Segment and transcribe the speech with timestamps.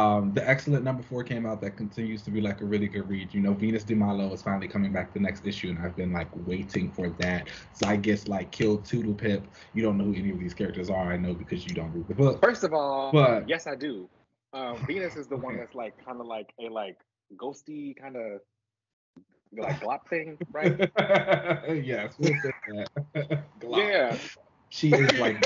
[0.00, 3.06] Um, the X-Cellent number four came out that continues to be like a really good
[3.06, 3.34] read.
[3.34, 3.94] You know, Venus de
[4.32, 7.48] is finally coming back the next issue, and I've been like waiting for that.
[7.74, 9.46] So I guess like Kill Toodle Pip.
[9.74, 11.12] You don't know who any of these characters are.
[11.12, 12.42] I know because you don't read the book.
[12.42, 14.08] First of all, But- yes, I do.
[14.54, 16.96] Um, Venus is the one that's like kind of like a like
[17.36, 18.40] ghosty kind of
[19.52, 20.78] like glop thing, right?
[21.84, 22.52] yes, we'll say
[23.14, 23.44] that.
[23.70, 24.16] yeah.
[24.70, 25.44] She is like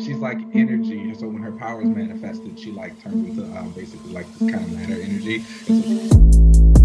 [0.00, 1.00] she's like energy.
[1.00, 4.64] and So when her powers manifested, she like turns into um, basically like this kind
[4.64, 6.83] of matter energy.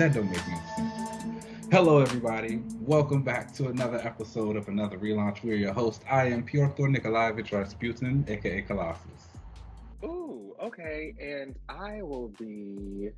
[0.00, 1.44] That don't make no sense.
[1.70, 2.62] Hello, everybody.
[2.80, 5.44] Welcome back to another episode of another relaunch.
[5.44, 6.04] We're your host.
[6.10, 9.28] I am Pyotr Nikolaevich Rasputin, aka Colossus.
[10.02, 11.12] Ooh, okay.
[11.20, 13.10] And I will be.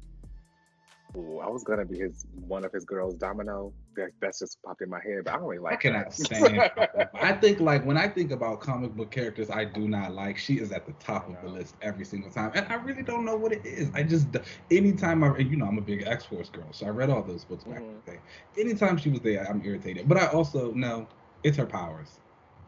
[1.16, 3.72] Ooh, I was gonna be his one of his girls, Domino.
[3.96, 5.74] That, that's just popped in my head, but I don't really like.
[5.74, 6.62] I cannot stand.
[7.20, 10.38] I think like when I think about comic book characters, I do not like.
[10.38, 13.26] She is at the top of the list every single time, and I really don't
[13.26, 13.90] know what it is.
[13.94, 14.26] I just
[14.70, 17.44] anytime I, you know, I'm a big X Force girl, so I read all those
[17.44, 18.04] books back in Mhm.
[18.06, 18.18] the day.
[18.58, 20.08] Anytime she was there, I'm irritated.
[20.08, 21.06] But I also know
[21.42, 22.18] it's her powers.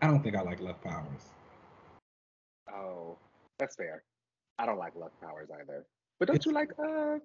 [0.02, 1.30] I don't think I like left powers.
[2.70, 3.16] Oh,
[3.58, 4.02] that's fair.
[4.58, 5.86] I don't like luck powers either.
[6.18, 7.18] But don't you like uh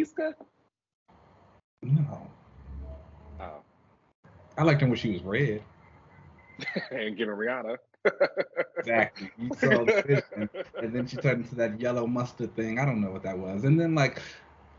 [0.00, 0.34] Iska?
[1.82, 2.28] No,
[3.40, 3.62] Oh,
[4.58, 5.62] I liked her when she was red.
[6.90, 7.76] and giving Rihanna.
[8.78, 9.30] Exactly.
[9.38, 10.48] You saw the vision.
[10.80, 12.78] and then she turned into that yellow mustard thing.
[12.78, 13.64] I don't know what that was.
[13.64, 14.22] And then like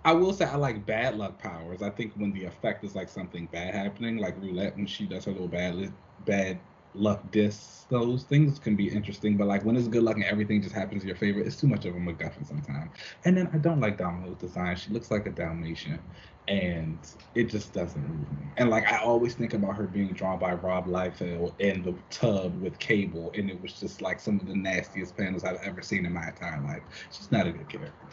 [0.05, 1.81] I will say I like bad luck powers.
[1.81, 5.25] I think when the effect is like something bad happening, like roulette when she does
[5.25, 5.91] her little bad
[6.25, 6.59] bad
[6.97, 9.37] luck discs, those things can be interesting.
[9.37, 11.67] But like when it's good luck and everything just happens to your favor, it's too
[11.67, 12.91] much of a MacGuffin sometimes.
[13.25, 14.75] And then I don't like Domino's design.
[14.75, 16.03] She looks like a Dalmatian.
[16.47, 18.53] And it just doesn't move me.
[18.57, 22.55] And like I always think about her being drawn by Rob Liefeld in the tub
[22.61, 26.05] with Cable, and it was just like some of the nastiest panels I've ever seen
[26.05, 26.83] in my entire life.
[27.11, 28.07] She's not a good character.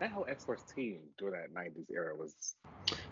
[0.00, 2.54] That whole X Force team during that '90s era was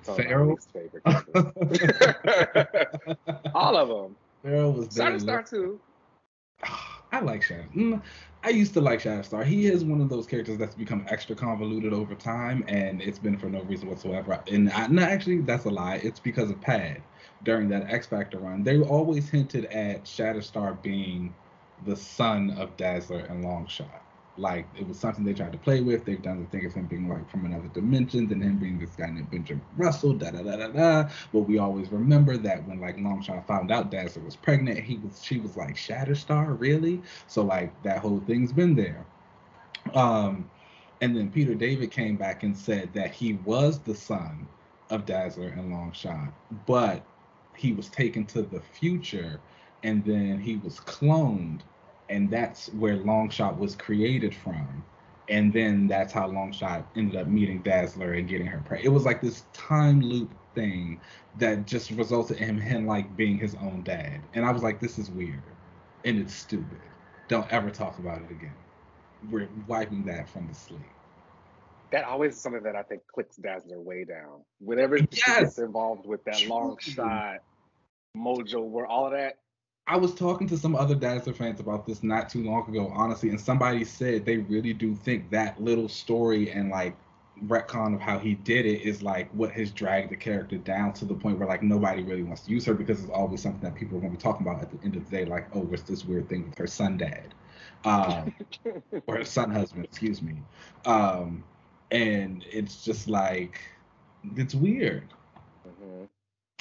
[0.02, 0.48] some of my Feral?
[0.50, 1.02] least favorite.
[3.54, 4.16] All of them.
[4.42, 5.80] Feral was Star very Star too.
[7.12, 7.64] I like Shadow.
[7.74, 8.02] Mm,
[8.42, 9.44] I used to like Shatterstar.
[9.44, 13.38] He is one of those characters that's become extra convoluted over time, and it's been
[13.38, 14.40] for no reason whatsoever.
[14.48, 16.00] And I, no, actually, that's a lie.
[16.02, 17.02] It's because of PAD.
[17.44, 21.34] During that X Factor run, they always hinted at Shatterstar being
[21.84, 24.00] the son of Dazzler and Longshot.
[24.38, 26.04] Like it was something they tried to play with.
[26.04, 28.94] They've done the thing of him being like from another dimension, and him being this
[28.94, 30.12] guy named Benjamin Russell.
[30.12, 31.08] Da da da da da.
[31.32, 35.22] But we always remember that when like Longshot found out Dazzler was pregnant, he was
[35.22, 37.02] she was like Shatterstar, really?
[37.26, 39.06] So like that whole thing's been there.
[39.94, 40.50] Um,
[41.00, 44.48] and then Peter David came back and said that he was the son
[44.90, 46.32] of Dazzler and Longshot,
[46.66, 47.06] but
[47.54, 49.40] he was taken to the future,
[49.82, 51.62] and then he was cloned,
[52.08, 54.84] and that's where Longshot was created from.
[55.28, 58.86] And then that's how Longshot ended up meeting Dazzler and getting her pregnant.
[58.86, 61.00] It was like this time loop thing
[61.38, 64.20] that just resulted in him like being his own dad.
[64.34, 65.42] And I was like, this is weird
[66.04, 66.78] and it's stupid.
[67.28, 68.54] Don't ever talk about it again.
[69.28, 70.80] We're wiping that from the slate.
[71.90, 74.42] That always is something that I think clicks Dazzler way down.
[74.60, 77.38] Whenever she gets involved with that Longshot,
[78.16, 79.38] Mojo, where all of that.
[79.88, 83.28] I was talking to some other Dazzler fans about this not too long ago, honestly,
[83.28, 86.96] and somebody said they really do think that little story and like
[87.44, 91.04] retcon of how he did it is like what has dragged the character down to
[91.04, 93.74] the point where like nobody really wants to use her because it's always something that
[93.74, 95.60] people are going to be talking about at the end of the day, like, oh,
[95.60, 97.34] what's this weird thing with her son dad?
[97.84, 98.34] Um,
[99.06, 100.34] or her son husband, excuse me.
[100.84, 101.44] Um,
[101.92, 103.60] and it's just like
[104.34, 105.12] it's weird.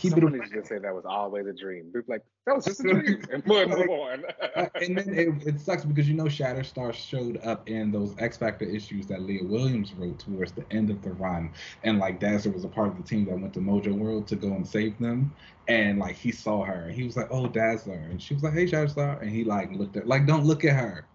[0.05, 1.89] Keep Somebody it just say that was always a dream.
[1.91, 4.23] Be like, that was just a dream, and move move on.
[4.55, 8.37] Uh, and then it, it sucks because you know Shatterstar showed up in those X
[8.37, 11.51] Factor issues that Leah Williams wrote towards the end of the run,
[11.83, 14.35] and like Dazzler was a part of the team that went to Mojo World to
[14.35, 15.33] go and save them,
[15.67, 18.53] and like he saw her and he was like, "Oh, Dazzler," and she was like,
[18.53, 21.05] "Hey, Shatterstar," and he like looked at like, "Don't look at her,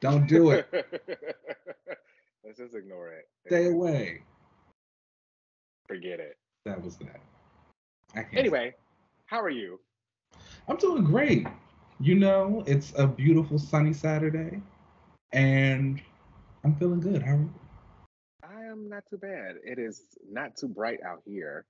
[0.00, 0.66] don't do it,
[2.44, 3.28] Let's just ignore it.
[3.46, 4.22] stay away."
[5.86, 6.36] Forget it.
[6.64, 7.20] That was that.
[8.16, 8.26] I.
[8.32, 8.74] Anyway,
[9.26, 9.80] how are you?
[10.68, 11.46] I'm doing great.
[12.00, 14.60] You know, it's a beautiful sunny Saturday,
[15.32, 16.00] and
[16.64, 17.22] I'm feeling good.
[17.22, 17.54] How are you?
[18.42, 19.56] I am not too bad.
[19.64, 21.66] It is not too bright out here.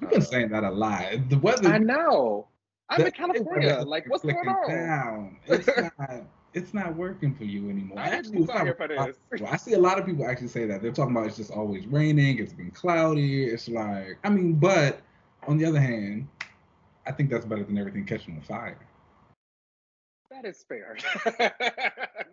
[0.00, 1.28] You've been uh, saying that a lot.
[1.28, 1.68] The weather.
[1.68, 2.48] I know.
[2.88, 3.82] I'm in California.
[3.86, 4.68] Like, what's going on?
[4.68, 5.36] Down.
[5.46, 5.66] It's
[5.98, 6.24] not.
[6.54, 7.98] it's not working for you anymore.
[7.98, 8.66] I actually, not,
[9.48, 10.82] I see a lot of people actually say that.
[10.82, 12.38] They're talking about it's just always raining.
[12.38, 13.44] It's been cloudy.
[13.44, 15.00] It's like, I mean, but
[15.46, 16.28] on the other hand,
[17.06, 18.78] I think that's better than everything catching on fire.
[20.30, 20.96] That is fair.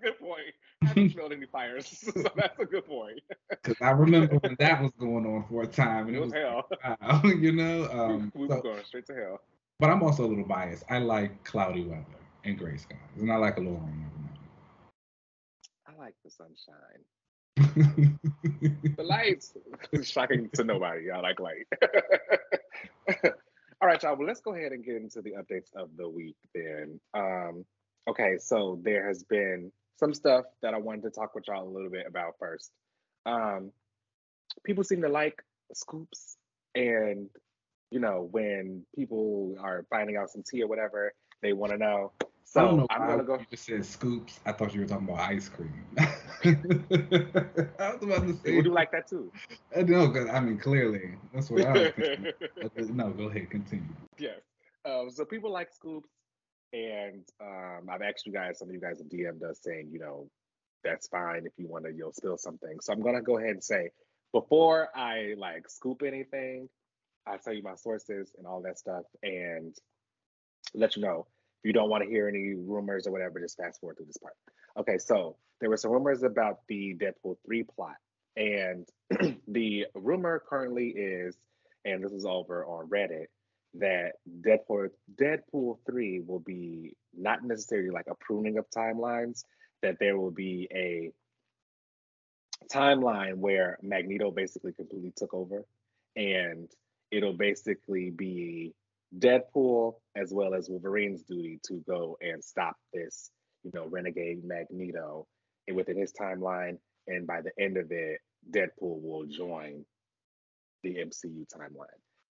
[0.03, 0.53] good point.
[0.83, 3.19] I haven't smelled any fires, so that's a good point.
[3.49, 6.33] Because I remember when that was going on for a time, and it, it was
[6.33, 6.69] hell.
[7.01, 7.89] Wow, you know.
[7.91, 9.41] Um, we were so, going straight to hell.
[9.79, 10.83] But I'm also a little biased.
[10.89, 12.05] I like cloudy weather
[12.43, 14.37] and gray skies, and I like a little rain every now
[15.87, 17.03] I like the sunshine.
[17.57, 19.53] The lights,
[20.03, 21.09] shocking to nobody.
[21.11, 21.67] I like light.
[23.81, 24.15] All right, y'all.
[24.15, 26.99] Well, let's go ahead and get into the updates of the week then.
[27.13, 27.65] Um,
[28.07, 31.69] okay, so there has been some stuff that I wanted to talk with y'all a
[31.69, 32.71] little bit about first.
[33.25, 33.71] Um,
[34.63, 35.43] people seem to like
[35.73, 36.37] scoops,
[36.75, 37.29] and
[37.91, 42.11] you know, when people are finding out some tea or whatever, they want to know.
[42.49, 43.37] So I'm gonna go.
[43.39, 44.39] You just said scoops.
[44.45, 45.85] I thought you were talking about ice cream.
[45.97, 46.07] I
[47.91, 48.55] was about to say.
[48.55, 49.33] Would you like that too?
[49.75, 51.91] Uh, no, because I mean clearly that's what I was.
[51.97, 52.95] thinking.
[52.95, 53.83] no, go ahead, continue.
[54.17, 54.39] Yes.
[54.85, 56.07] Um, so people like scoops,
[56.71, 58.59] and um, I've asked you guys.
[58.59, 60.29] Some of you guys have DM'd us saying, you know,
[60.85, 62.77] that's fine if you want to, you know, spill something.
[62.81, 63.89] So I'm gonna go ahead and say,
[64.31, 66.69] before I like scoop anything,
[67.27, 69.75] I tell you my sources and all that stuff, and
[70.73, 71.27] let you know
[71.63, 74.35] you don't want to hear any rumors or whatever, just fast forward through this part.
[74.77, 77.95] Okay, so there were some rumors about the Deadpool 3 plot.
[78.35, 78.87] And
[79.47, 81.35] the rumor currently is,
[81.85, 83.25] and this is over on Reddit,
[83.75, 84.89] that Deadpool
[85.19, 89.43] Deadpool 3 will be not necessarily like a pruning of timelines,
[89.81, 91.11] that there will be a
[92.71, 95.63] timeline where Magneto basically completely took over
[96.15, 96.69] and
[97.11, 98.73] it'll basically be
[99.17, 103.31] Deadpool as well as Wolverine's duty to go and stop this,
[103.63, 105.27] you know, renegade Magneto
[105.67, 106.77] and within his timeline.
[107.07, 108.19] And by the end of it,
[108.51, 109.85] Deadpool will join
[110.83, 111.87] the MCU timeline.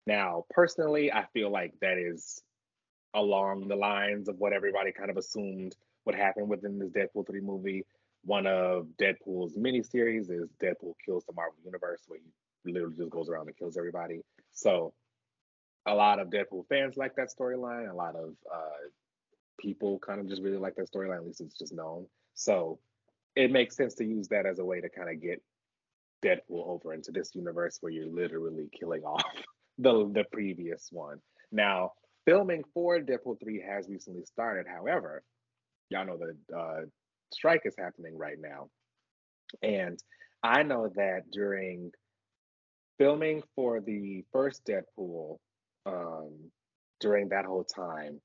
[0.07, 2.43] Now, personally, I feel like that is
[3.15, 7.41] along the lines of what everybody kind of assumed would happen within this Deadpool 3
[7.41, 7.87] movie.
[8.25, 12.19] One of Deadpool's miniseries is Deadpool Kills the Marvel Universe, where
[12.65, 14.21] he literally just goes around and kills everybody.
[14.53, 14.93] So
[15.87, 17.91] a lot of Deadpool fans like that storyline.
[17.91, 18.89] A lot of uh,
[19.61, 21.17] people kind of just really like that storyline.
[21.17, 22.07] At least it's just known.
[22.35, 22.79] So
[23.37, 25.43] it makes sense to use that as a way to kind of get
[26.25, 29.25] Deadpool over into this universe where you're literally killing off
[29.79, 31.19] the the previous one.
[31.53, 31.93] Now,
[32.25, 34.67] filming for Deadpool 3 has recently started.
[34.67, 35.23] However,
[35.91, 36.81] y'all know the uh,
[37.33, 38.69] strike is happening right now.
[39.63, 39.99] And
[40.43, 41.93] I know that during
[42.99, 45.39] filming for the first Deadpool,
[45.87, 46.31] um,
[47.01, 48.21] during that whole time,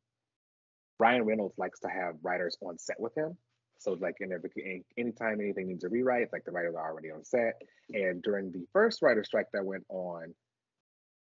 [0.99, 3.37] Ryan Reynolds likes to have writers on set with him.
[3.79, 7.23] So like in every anytime anything needs a rewrite, like the writers are already on
[7.23, 7.61] set.
[7.93, 10.33] And during the first writer strike that went on,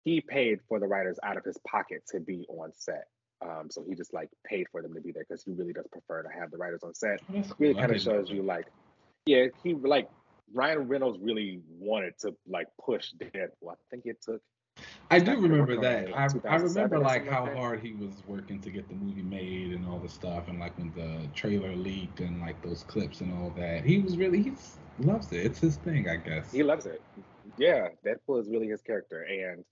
[0.04, 3.06] he paid for the writers out of his pocket to be on set.
[3.42, 5.86] Um, so he just like paid for them to be there because he really does
[5.90, 7.20] prefer to have the writers on set.
[7.28, 8.66] That's really kind of shows you like,
[9.26, 10.08] yeah, he like
[10.52, 13.70] Ryan Reynolds really wanted to like push Deadpool.
[13.70, 14.40] I think it took
[15.10, 16.16] I do remember that.
[16.16, 19.86] I, I remember like how hard he was working to get the movie made and
[19.86, 23.50] all the stuff, and like when the trailer leaked and like those clips and all
[23.56, 23.84] that.
[23.84, 24.52] He was really he
[24.98, 25.46] loves it.
[25.46, 26.50] It's his thing, I guess.
[26.50, 27.00] He loves it.
[27.58, 29.64] Yeah, Deadpool is really his character, and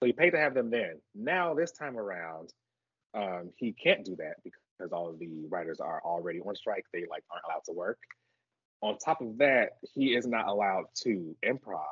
[0.00, 1.00] so he paid to have them then.
[1.14, 2.54] Now this time around,
[3.12, 6.86] um, he can't do that because all of the writers are already on strike.
[6.92, 7.98] They like aren't allowed to work.
[8.82, 11.82] On top of that, he is not allowed to improv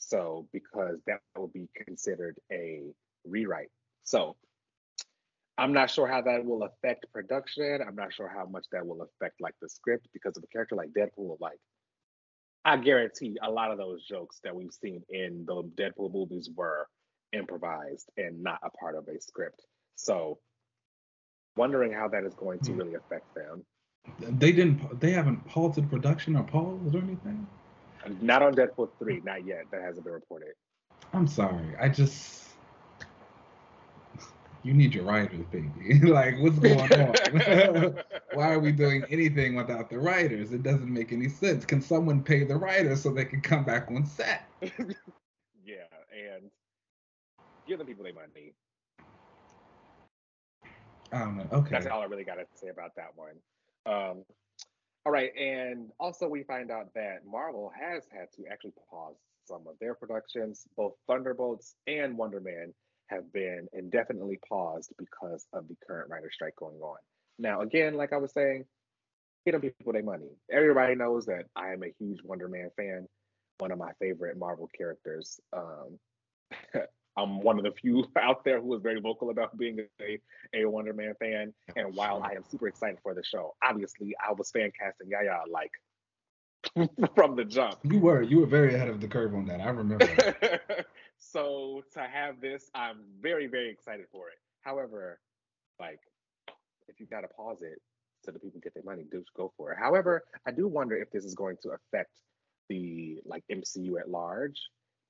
[0.00, 2.82] so, because that would be considered a
[3.24, 3.70] rewrite.
[4.02, 4.36] So,
[5.58, 7.80] I'm not sure how that will affect production.
[7.86, 10.74] I'm not sure how much that will affect like the script because of a character
[10.74, 11.36] like Deadpool.
[11.38, 11.58] Like,
[12.64, 16.88] I guarantee a lot of those jokes that we've seen in the Deadpool movies were
[17.34, 19.62] improvised and not a part of a script.
[19.96, 20.38] So,
[21.56, 22.78] wondering how that is going to hmm.
[22.78, 23.62] really affect them.
[24.18, 24.98] They didn't.
[24.98, 27.46] They haven't halted production or paused or anything.
[28.20, 29.64] Not on Deadpool three, not yet.
[29.70, 30.54] That hasn't been reported.
[31.12, 31.74] I'm sorry.
[31.80, 32.40] I just
[34.62, 36.00] you need your writers, baby.
[36.06, 37.98] like, what's going on?
[38.34, 40.52] Why are we doing anything without the writers?
[40.52, 41.64] It doesn't make any sense.
[41.64, 44.48] Can someone pay the writers so they can come back on set?
[44.60, 46.50] yeah, and
[47.66, 48.52] give the people they money.
[51.12, 51.46] I don't know.
[51.52, 51.70] Okay.
[51.70, 53.34] That's all I really got to say about that one.
[53.86, 54.24] Um,
[55.06, 59.16] all right, and also we find out that Marvel has had to actually pause
[59.46, 60.66] some of their productions.
[60.76, 62.74] Both Thunderbolts and Wonder Man
[63.08, 66.98] have been indefinitely paused because of the current writer strike going on.
[67.38, 68.64] Now, again, like I was saying,
[69.46, 70.28] get them people their money.
[70.50, 73.08] Everybody knows that I am a huge Wonder Man fan,
[73.58, 75.40] one of my favorite Marvel characters.
[75.52, 75.98] Um,
[77.16, 80.18] I'm one of the few out there who is very vocal about being a,
[80.54, 81.52] a Wonder Man fan.
[81.76, 85.42] And while I am super excited for the show, obviously I was fan casting Yahya
[85.50, 85.70] like
[87.14, 87.78] from the jump.
[87.82, 89.60] You were you were very ahead of the curve on that.
[89.60, 90.08] I remember.
[91.18, 94.38] so to have this, I'm very very excited for it.
[94.60, 95.18] However,
[95.78, 96.00] like
[96.88, 97.80] if you gotta pause it
[98.22, 99.78] so the people get their money, do go for it.
[99.78, 102.10] However, I do wonder if this is going to affect
[102.68, 104.60] the like MCU at large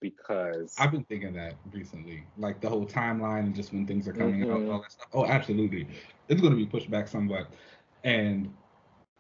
[0.01, 4.13] because I've been thinking that recently, like the whole timeline and just when things are
[4.13, 4.69] coming mm-hmm.
[4.69, 5.09] out, all that stuff.
[5.13, 5.87] Oh, absolutely,
[6.29, 7.49] it's going to be pushed back somewhat.
[8.05, 8.53] And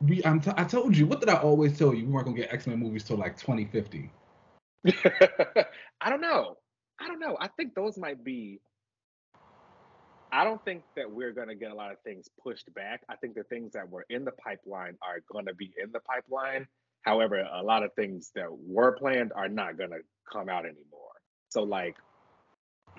[0.00, 2.06] we, I'm t- I told you, what did I always tell you?
[2.06, 4.10] We weren't going to get X Men movies till like 2050.
[6.00, 6.56] I don't know.
[7.00, 7.36] I don't know.
[7.40, 8.60] I think those might be.
[10.32, 13.02] I don't think that we're going to get a lot of things pushed back.
[13.08, 15.98] I think the things that were in the pipeline are going to be in the
[16.00, 16.68] pipeline.
[17.02, 21.10] However, a lot of things that were planned are not going to come out anymore.
[21.48, 21.96] So like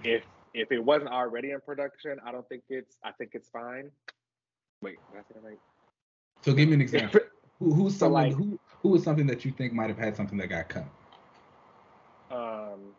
[0.03, 3.91] if if it wasn't already in production, I don't think it's I think it's fine.
[4.81, 5.59] Wait, did I right?
[6.43, 7.21] So give me an example.
[7.59, 10.15] who, who's so someone like, who who was something that you think might have had
[10.15, 10.85] something that got cut?
[12.31, 12.93] Um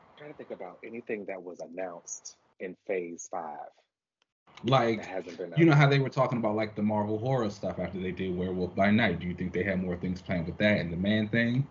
[0.00, 3.68] I'm trying to think about anything that was announced in phase five.
[4.64, 5.06] Like,
[5.56, 8.36] you know how they were talking about like the Marvel horror stuff after they did
[8.36, 9.20] Werewolf by Night.
[9.20, 11.66] Do you think they had more things planned with that and the man thing?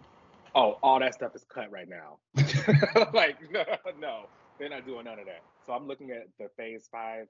[0.56, 2.18] Oh, all that stuff is cut right now.
[3.14, 3.64] like, no,
[4.00, 4.22] no,
[4.58, 5.42] they're not doing none of that.
[5.66, 7.28] So I'm looking at the Phase Five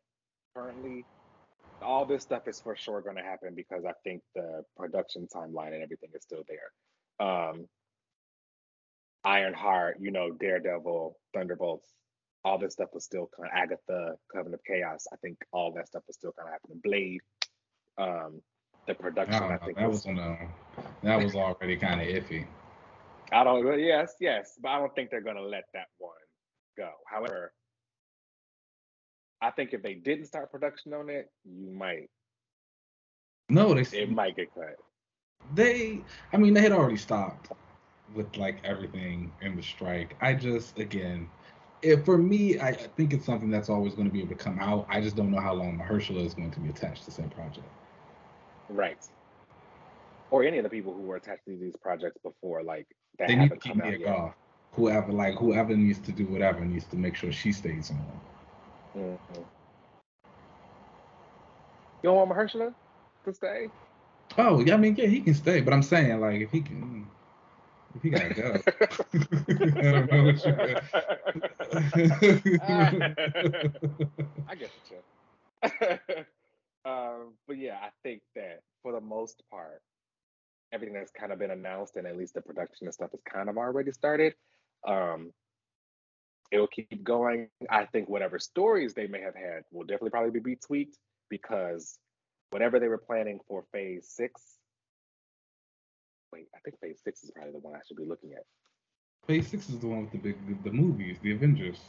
[0.55, 1.05] currently.
[1.81, 5.73] All this stuff is for sure going to happen because I think the production timeline
[5.73, 7.27] and everything is still there.
[7.27, 7.67] Um,
[9.23, 11.91] Ironheart, you know, Daredevil, Thunderbolts,
[12.43, 15.05] all this stuff was still kind of Agatha, Coven of Chaos.
[15.11, 16.81] I think all that stuff was still kind of happening.
[16.83, 17.21] Blade,
[17.97, 18.41] um,
[18.87, 19.43] the production.
[19.43, 20.49] I, I think that was, was on
[21.03, 22.45] that was already kind of iffy.
[23.31, 23.79] I don't.
[23.79, 26.13] Yes, yes, but I don't think they're gonna let that one
[26.77, 26.89] go.
[27.05, 27.51] However,
[29.41, 32.09] I think if they didn't start production on it, you might.
[33.49, 33.81] No, they.
[33.97, 34.75] It might get cut.
[35.53, 36.01] They,
[36.33, 37.51] I mean, they had already stopped
[38.13, 40.15] with like everything in the strike.
[40.21, 41.29] I just, again,
[41.81, 44.43] if for me, I, I think it's something that's always going to be able to
[44.43, 44.85] come out.
[44.89, 47.67] I just don't know how long Mahershala is going to be attached to said project.
[48.69, 48.97] Right.
[50.31, 52.87] Or any of the people who were attached to these projects before, like
[53.19, 54.09] that they need to come out yet.
[54.09, 54.33] Off.
[54.73, 58.21] Whoever, like whoever needs to do whatever needs to make sure she stays on.
[58.95, 59.39] Mm-hmm.
[62.03, 62.73] You don't want Mahershala
[63.25, 63.69] to stay?
[64.37, 67.07] Oh, yeah, I mean, yeah, he can stay, but I'm saying, like, if he can,
[68.01, 68.59] he gotta go.
[69.77, 70.53] I don't know what you.
[74.47, 76.25] I get the
[76.85, 79.81] um, but yeah, I think that for the most part,
[80.71, 83.49] everything that's kind of been announced and at least the production and stuff is kind
[83.49, 84.35] of already started.
[84.87, 85.31] Um,
[86.51, 87.49] it'll keep going.
[87.69, 90.97] I think whatever stories they may have had will definitely probably be tweaked
[91.29, 91.99] because
[92.51, 94.41] whatever they were planning for phase six
[96.37, 98.43] wait, I think Phase Six is probably the one I should be looking at.
[99.25, 101.79] Phase Six is the one with the big the, the movies, the Avengers.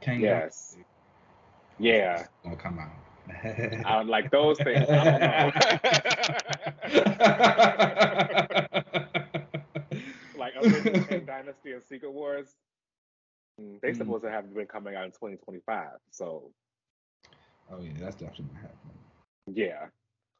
[0.00, 0.76] Kang yes.
[1.78, 2.26] Yeah.
[2.42, 2.90] Gonna come out.
[3.86, 4.88] I would like those things.
[10.36, 12.48] like Avengers, Dynasty, and Secret Wars.
[13.60, 13.96] Mm, they mm.
[13.96, 15.88] supposed to have been coming out in 2025.
[16.10, 16.50] So.
[17.70, 18.98] Oh yeah, that's definitely happening.
[19.46, 19.86] Yeah.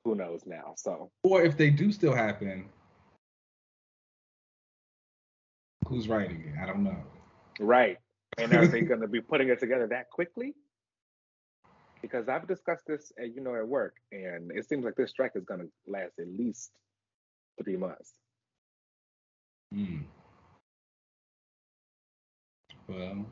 [0.04, 0.74] Who knows now?
[0.76, 1.10] So.
[1.22, 2.68] Or if they do still happen,
[5.86, 6.62] who's writing it.
[6.62, 6.96] I don't know.
[7.60, 7.98] Right.
[8.38, 10.54] And are they going to be putting it together that quickly?
[12.00, 15.32] Because I've discussed this, at, you know, at work, and it seems like this strike
[15.36, 16.72] is going to last at least
[17.62, 18.12] three months.
[19.72, 19.98] Hmm.
[22.88, 23.24] Well,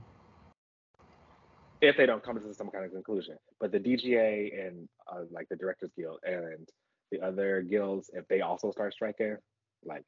[1.81, 5.49] if they don't come to some kind of conclusion, but the DGA and uh, like
[5.49, 6.69] the Directors Guild and
[7.11, 9.37] the other guilds, if they also start striking,
[9.85, 10.05] like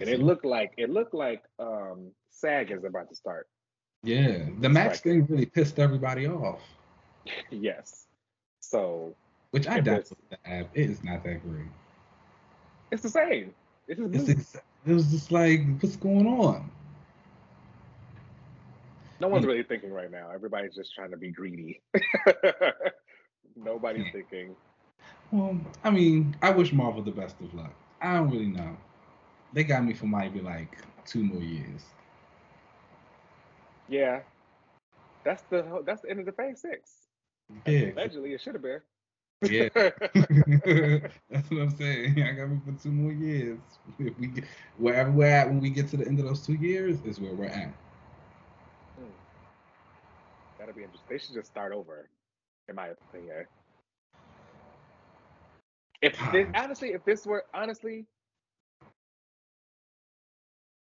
[0.00, 3.46] and it looked like it looked like um SAG is about to start.
[4.02, 6.60] Yeah, the match thing really pissed everybody off.
[7.50, 8.06] yes.
[8.60, 9.14] So
[9.50, 10.10] which I doubt
[10.44, 11.68] it is not that great.
[12.90, 13.54] It's the same.
[13.86, 16.70] It's, ex- it was just like, what's going on?
[19.20, 20.30] No one's really thinking right now.
[20.34, 21.80] Everybody's just trying to be greedy.
[23.56, 24.56] Nobody's thinking.
[25.30, 27.72] Well, I mean, I wish Marvel the best of luck.
[28.00, 28.76] I don't really know.
[29.54, 31.82] They got me for maybe like two more years.
[33.88, 34.20] Yeah,
[35.24, 36.90] that's the that's the end of the phase six.
[37.66, 37.92] Yeah.
[37.92, 38.80] Allegedly, it should have been.
[39.42, 39.68] Yeah.
[41.30, 42.22] That's what I'm saying.
[42.22, 43.58] I got me for two more years.
[43.98, 44.44] If we get,
[44.78, 47.34] wherever we're at when we get to the end of those two years is where
[47.34, 47.68] we're at.
[48.96, 49.04] Hmm.
[50.58, 51.06] That'll be interesting.
[51.10, 52.08] They should just start over,
[52.68, 53.44] in my opinion.
[56.00, 58.06] If this, honestly, if this were honestly,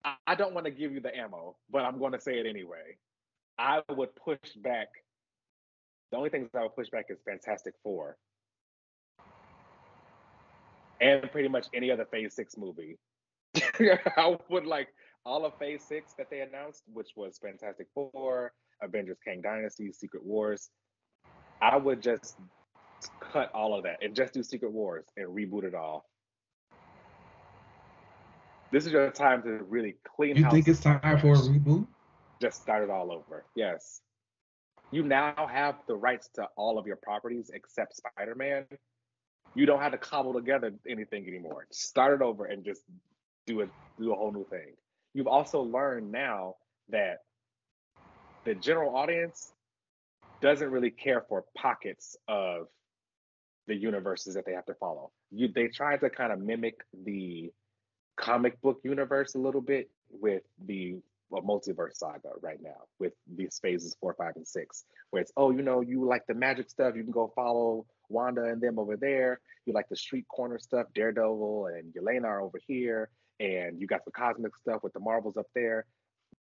[0.05, 2.97] I, don't want to give you the ammo, but I'm going to say it anyway.
[3.57, 4.87] I would push back.
[6.11, 8.17] The only things I would push back is Fantastic Four
[11.01, 12.97] and pretty much any other Phase Six movie.
[13.55, 14.89] I would like
[15.25, 20.23] all of Phase Six that they announced, which was Fantastic Four, Avengers: Kang Dynasty, Secret
[20.25, 20.69] Wars.
[21.61, 22.37] I would just
[23.19, 26.05] cut all of that and just do Secret Wars and reboot it all.
[28.73, 30.35] This is your time to really clean.
[30.35, 30.51] House.
[30.51, 31.87] You think it's time for a reboot?
[32.41, 33.45] Just start it all over.
[33.55, 34.01] Yes.
[34.91, 38.65] You now have the rights to all of your properties except Spider-Man
[39.55, 41.67] you don't have to cobble together anything anymore.
[41.71, 42.81] Start it over and just
[43.45, 44.73] do it, do a whole new thing.
[45.13, 46.55] You've also learned now
[46.89, 47.19] that
[48.45, 49.51] the general audience
[50.41, 52.67] doesn't really care for pockets of
[53.67, 55.11] the universes that they have to follow.
[55.31, 56.75] You they try to kind of mimic
[57.05, 57.51] the
[58.15, 60.97] comic book universe a little bit with the
[61.31, 65.61] multiverse saga right now with these phases four, five, and six, where it's oh, you
[65.61, 69.39] know, you like the magic stuff, you can go follow Wanda and them over there.
[69.65, 74.05] You like the street corner stuff, Daredevil and Yelena are over here, and you got
[74.05, 75.85] the cosmic stuff with the Marvels up there.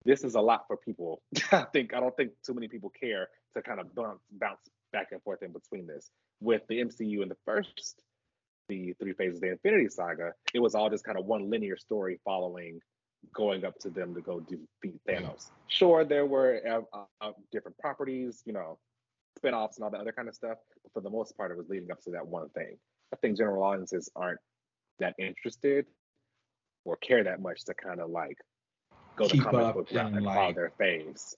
[0.04, 1.22] This is a lot for people.
[1.52, 5.08] I think I don't think too many people care to kind of bounce, bounce back
[5.12, 6.10] and forth in between this.
[6.40, 8.02] With the MCU in the first,
[8.70, 11.78] the three phases of the Infinity Saga, it was all just kind of one linear
[11.78, 12.80] story following
[13.34, 15.52] going up to them to go defeat Thanos.
[15.68, 18.78] Sure, there were uh, uh, different properties, you know,
[19.40, 20.58] spinoffs and all that other kind of stuff.
[20.84, 22.78] But for the most part, it was leading up to that one thing.
[23.14, 24.40] I think general audiences aren't
[25.00, 25.86] that interested
[26.86, 28.38] or care that much to kind of like
[29.16, 31.36] go Keep the comic book route and like, follow their faves.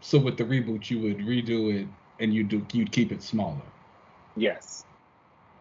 [0.00, 1.88] So with the reboot, you would redo it
[2.20, 3.60] and you do you'd keep it smaller.
[4.36, 4.84] Yes,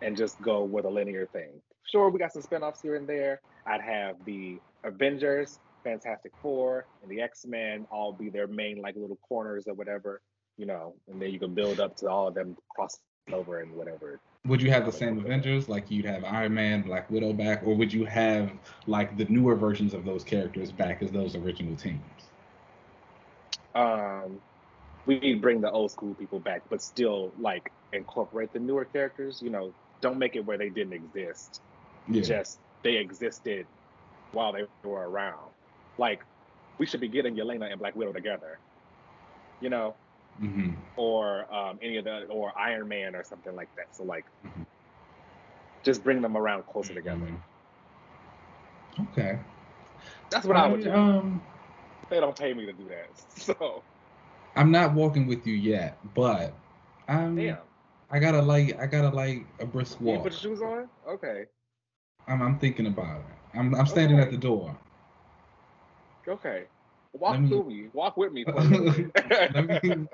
[0.01, 1.49] and just go with a linear thing.
[1.91, 3.41] Sure, we got some spinoffs here and there.
[3.65, 8.95] I'd have the Avengers, Fantastic Four, and the X Men all be their main like
[8.95, 10.21] little corners or whatever
[10.57, 12.99] you know, and then you can build up to all of them crossing
[13.31, 14.19] over and whatever.
[14.45, 17.75] Would you have the same Avengers, like you'd have Iron Man, Black Widow back, or
[17.75, 18.51] would you have
[18.87, 21.99] like the newer versions of those characters back as those original teams?
[23.75, 24.39] Um,
[25.05, 29.41] we bring the old school people back, but still like incorporate the newer characters.
[29.41, 31.61] You know, don't make it where they didn't exist.
[32.09, 32.21] Yeah.
[32.21, 33.65] Just they existed
[34.31, 35.49] while they were around.
[35.97, 36.21] Like
[36.77, 38.59] we should be getting Yelena and Black Widow together.
[39.59, 39.95] You know,
[40.41, 40.71] mm-hmm.
[40.95, 43.95] or um, any of the or Iron Man or something like that.
[43.95, 44.63] So like, mm-hmm.
[45.83, 47.25] just bring them around closer together.
[47.25, 49.03] Mm-hmm.
[49.11, 49.39] Okay,
[50.29, 50.91] that's what I, I would do.
[50.91, 51.41] Um,
[52.09, 53.09] they don't pay me to do that,
[53.41, 53.83] so
[54.55, 56.53] I'm not walking with you yet, but
[57.07, 57.35] I'm.
[57.35, 57.57] Damn.
[58.09, 60.17] I gotta like I gotta like a brisk walk.
[60.17, 60.87] You put your shoes on?
[61.07, 61.45] Okay.
[62.27, 63.57] I'm I'm thinking about it.
[63.57, 64.25] I'm I'm standing okay.
[64.27, 64.75] at the door.
[66.27, 66.63] Okay.
[67.19, 67.87] Walk me, through me.
[67.93, 68.45] Walk with me.
[68.45, 70.07] let me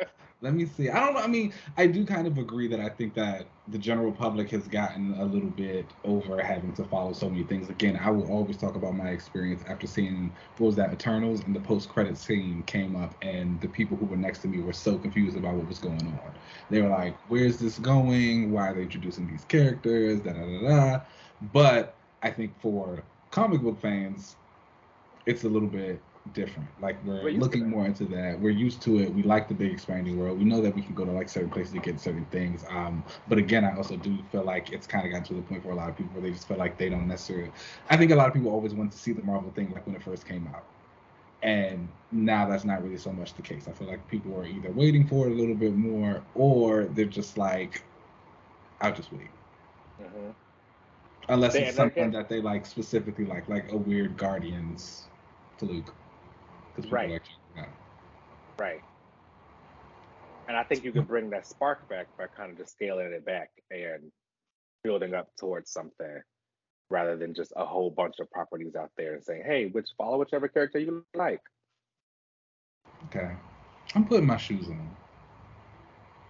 [0.44, 0.90] let me see.
[0.90, 1.22] I don't know.
[1.22, 4.68] I mean, I do kind of agree that I think that the general public has
[4.68, 7.70] gotten a little bit over having to follow so many things.
[7.70, 11.56] Again, I will always talk about my experience after seeing what was that Eternals and
[11.56, 14.74] the post credit scene came up, and the people who were next to me were
[14.74, 16.34] so confused about what was going on.
[16.70, 18.52] They were like, "Where's this going?
[18.52, 21.00] Why are they introducing these characters?" Da da da da.
[21.40, 24.36] But I think for comic book fans,
[25.26, 26.70] it's a little bit different.
[26.82, 28.40] Like we're, we're looking more into that.
[28.40, 29.14] We're used to it.
[29.14, 30.38] We like the big expanding world.
[30.40, 32.64] We know that we can go to like certain places to get certain things.
[32.70, 35.64] Um, but again, I also do feel like it's kind of gotten to the point
[35.64, 37.52] for a lot of people where they just feel like they don't necessarily.
[37.90, 39.96] I think a lot of people always want to see the Marvel thing like when
[39.96, 40.64] it first came out.
[41.42, 43.68] And now that's not really so much the case.
[43.68, 47.04] I feel like people are either waiting for it a little bit more, or they're
[47.04, 47.84] just like,
[48.80, 49.28] "I'll just wait."
[50.02, 50.30] Mm-hmm.
[51.28, 55.04] Unless it's something that they like specifically like, like a weird Guardians
[56.90, 57.22] right.
[58.58, 58.82] Right.
[60.48, 63.26] And I think you can bring that spark back by kind of just scaling it
[63.26, 64.12] back and
[64.84, 66.22] building up towards something
[66.90, 70.20] rather than just a whole bunch of properties out there and saying, hey, which follow
[70.20, 71.40] whichever character you like.
[73.06, 73.32] Okay.
[73.96, 74.96] I'm putting my shoes on.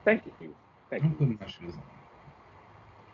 [0.06, 0.56] Thank you.
[0.90, 1.16] Thank I'm you.
[1.18, 1.84] putting my shoes on.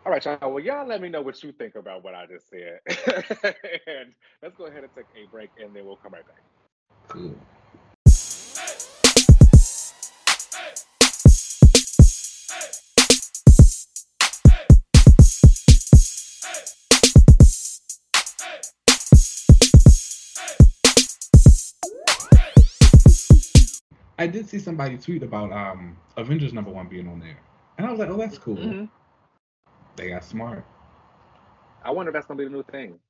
[0.04, 0.52] All right, y'all.
[0.52, 2.80] Well, y'all let me know what you think about what I just said.
[3.86, 4.12] and
[4.42, 6.42] let's go ahead and take a break and then we'll come right back.
[7.10, 7.34] Cool.
[24.16, 27.40] I did see somebody tweet about um Avengers number one being on there,
[27.76, 28.88] and I was like, "Oh, that's cool." Mhm.
[29.96, 30.64] They got smart.
[31.82, 33.00] I wonder if that's gonna be the new thing.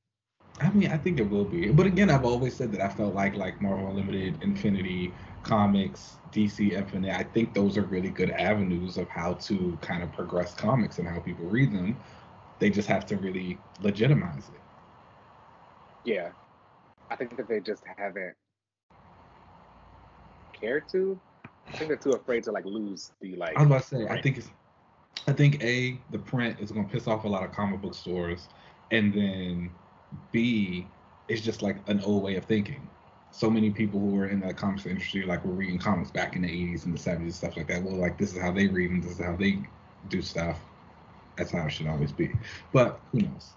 [0.60, 3.14] I mean, I think it will be, but again, I've always said that I felt
[3.14, 7.16] like like Marvel Unlimited, Infinity Comics, DC Infinite.
[7.16, 11.08] I think those are really good avenues of how to kind of progress comics and
[11.08, 11.96] how people read them.
[12.58, 14.60] They just have to really legitimize it.
[16.04, 16.30] Yeah,
[17.10, 18.34] I think that they just haven't
[20.52, 21.18] cared to.
[21.72, 23.56] I think they're too afraid to like lose the like.
[23.56, 24.50] I was about to say, I think it's,
[25.26, 28.48] I think a the print is gonna piss off a lot of comic book stores,
[28.90, 29.70] and then
[30.32, 30.86] b
[31.28, 32.88] it's just like an old way of thinking.
[33.30, 36.42] So many people who were in the comics industry like were reading comics back in
[36.42, 37.82] the 80s and the 70s and stuff like that.
[37.84, 39.62] Well, like this is how they read and this is how they
[40.08, 40.58] do stuff.
[41.36, 42.32] That's how it should always be.
[42.72, 43.52] But who knows?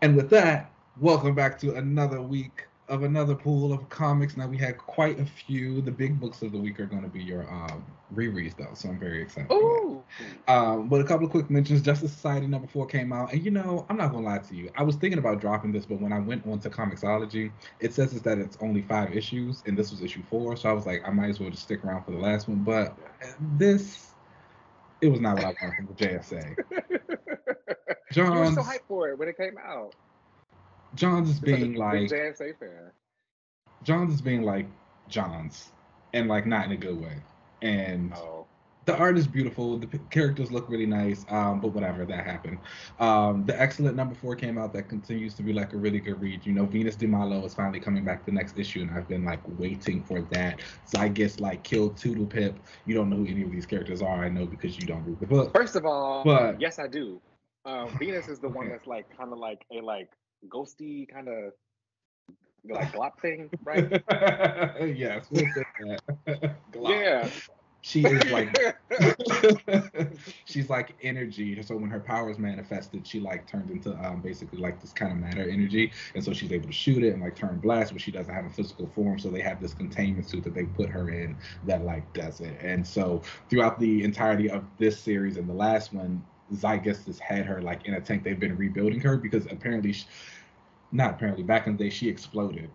[0.00, 4.36] And with that, welcome back to another week of another pool of comics.
[4.36, 5.80] Now we had quite a few.
[5.80, 8.90] The big books of the week are going to be your um, rereads, though, so
[8.90, 9.50] I'm very excited.
[9.50, 10.02] Ooh.
[10.48, 11.80] Um, but a couple of quick mentions.
[11.82, 14.70] Justice Society number four came out, and you know, I'm not gonna lie to you.
[14.76, 18.12] I was thinking about dropping this, but when I went on to Comixology, it says
[18.20, 20.56] that it's only five issues, and this was issue four.
[20.56, 22.58] So I was like, I might as well just stick around for the last one.
[22.58, 22.96] But
[23.56, 24.12] this,
[25.00, 26.56] it was not what I wanted from the JSA.
[28.12, 29.94] John, you were so hyped for it when it came out.
[30.94, 32.10] Johns is Just such a being like.
[33.82, 34.66] Johns is being like
[35.08, 35.72] Johns,
[36.12, 37.16] and like not in a good way.
[37.62, 38.46] And Oh,
[38.86, 39.78] the art is beautiful.
[39.78, 41.24] The p- characters look really nice.
[41.30, 42.58] Um, but whatever, that happened.
[43.00, 44.72] Um, the X-Cellent number four came out.
[44.74, 46.44] That continues to be like a really good read.
[46.44, 49.24] You know, Venus Dee Milo is finally coming back the next issue, and I've been
[49.24, 50.60] like waiting for that.
[50.84, 52.58] So I guess like killed Toodle Pip.
[52.86, 54.24] You don't know who any of these characters are.
[54.24, 55.52] I know because you don't read the book.
[55.54, 57.20] first of all, But- yes, I do.
[57.66, 60.10] Um, Venus is the one that's like kind of like a like
[60.48, 61.52] ghosty kind of
[62.68, 63.90] like glop thing, right?
[64.96, 65.64] yes, we'll say
[66.26, 66.56] that.
[66.72, 67.00] Glock.
[67.00, 67.28] yeah.
[67.86, 68.56] She is like
[70.46, 71.60] she's like energy.
[71.62, 75.18] So when her powers manifested, she like turned into um, basically like this kind of
[75.18, 78.10] matter energy, and so she's able to shoot it and like turn blast, but she
[78.10, 79.18] doesn't have a physical form.
[79.18, 82.56] So they have this containment suit that they put her in that like does it.
[82.62, 87.44] And so throughout the entirety of this series and the last one, Zeitgeist has had
[87.46, 88.24] her like in a tank.
[88.24, 90.06] They've been rebuilding her because apparently, she,
[90.94, 92.70] not apparently, back in the day she exploded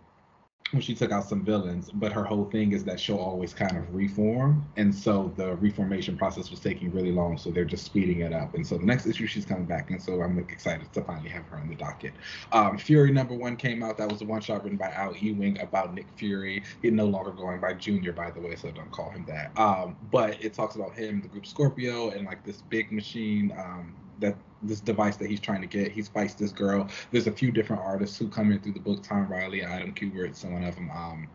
[0.72, 3.76] when she took out some villains, but her whole thing is that she'll always kind
[3.76, 8.20] of reform, and so the reformation process was taking really long, so they're just speeding
[8.20, 8.54] it up.
[8.54, 11.44] And so the next issue she's coming back, and so I'm excited to finally have
[11.46, 12.14] her on the docket.
[12.52, 13.98] Um, Fury number one came out.
[13.98, 16.62] That was the one shot written by Al Ewing about Nick Fury.
[16.82, 19.50] He's no longer going by Junior, by the way, so don't call him that.
[19.58, 23.52] Um, but it talks about him, the group Scorpio, and like this big machine.
[23.58, 25.90] Um, that this device that he's trying to get.
[25.92, 26.88] He fights this girl.
[27.10, 29.02] There's a few different artists who come in through the book.
[29.02, 30.90] Tom Reilly, Adam Kubert, some of them.
[30.90, 31.28] Um,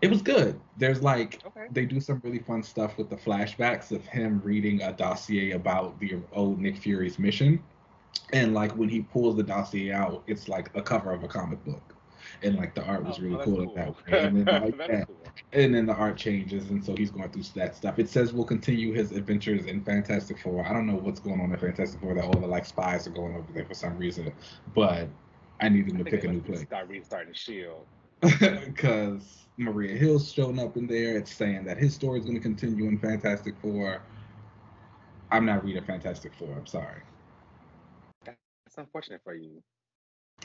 [0.00, 0.58] it was good.
[0.78, 1.66] There's like Okay.
[1.70, 5.98] they do some really fun stuff with the flashbacks of him reading a dossier about
[6.00, 7.62] the old Nick Fury's mission.
[8.32, 11.62] And like when he pulls the dossier out, it's like a cover of a comic
[11.64, 11.82] book.
[12.42, 13.68] And like the art was Oh, really oh, cool, cool.
[13.68, 14.18] at that way.
[14.26, 15.16] And then like that cool.
[15.52, 17.98] And then the art changes, and so he's going through that stuff.
[17.98, 20.64] It says we'll continue his adventures in Fantastic Four.
[20.64, 23.10] I don't know what's going on in Fantastic Four that all the like spies are
[23.10, 24.32] going over there for some reason,
[24.74, 25.08] but
[25.60, 27.86] I need them I to pick a new place Start restarting Shield.
[28.20, 31.16] because Maria Hill's showing up in there.
[31.16, 34.00] It's saying that his story is going to continue in Fantastic Four.
[35.30, 36.52] I'm not reading Fantastic Four.
[36.56, 37.02] I'm sorry.
[38.24, 39.62] That's unfortunate for you.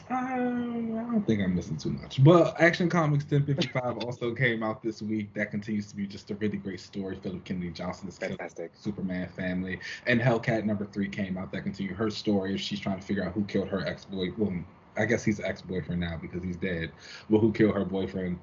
[0.10, 2.24] Um, I don't think I'm missing too much.
[2.24, 5.34] But Action Comics 1055 also came out this week.
[5.34, 7.18] That continues to be just a really great story.
[7.22, 8.72] Phillip Kennedy Johnson is Fantastic.
[8.76, 9.80] Superman family.
[10.06, 12.56] And Hellcat number three came out that continued her story.
[12.58, 14.30] She's trying to figure out who killed her ex boy.
[14.38, 14.54] Well,
[14.96, 16.92] I guess he's ex boyfriend now because he's dead.
[17.30, 18.40] But who killed her boyfriend?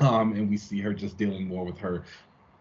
[0.00, 2.04] Um, and we see her just dealing more with her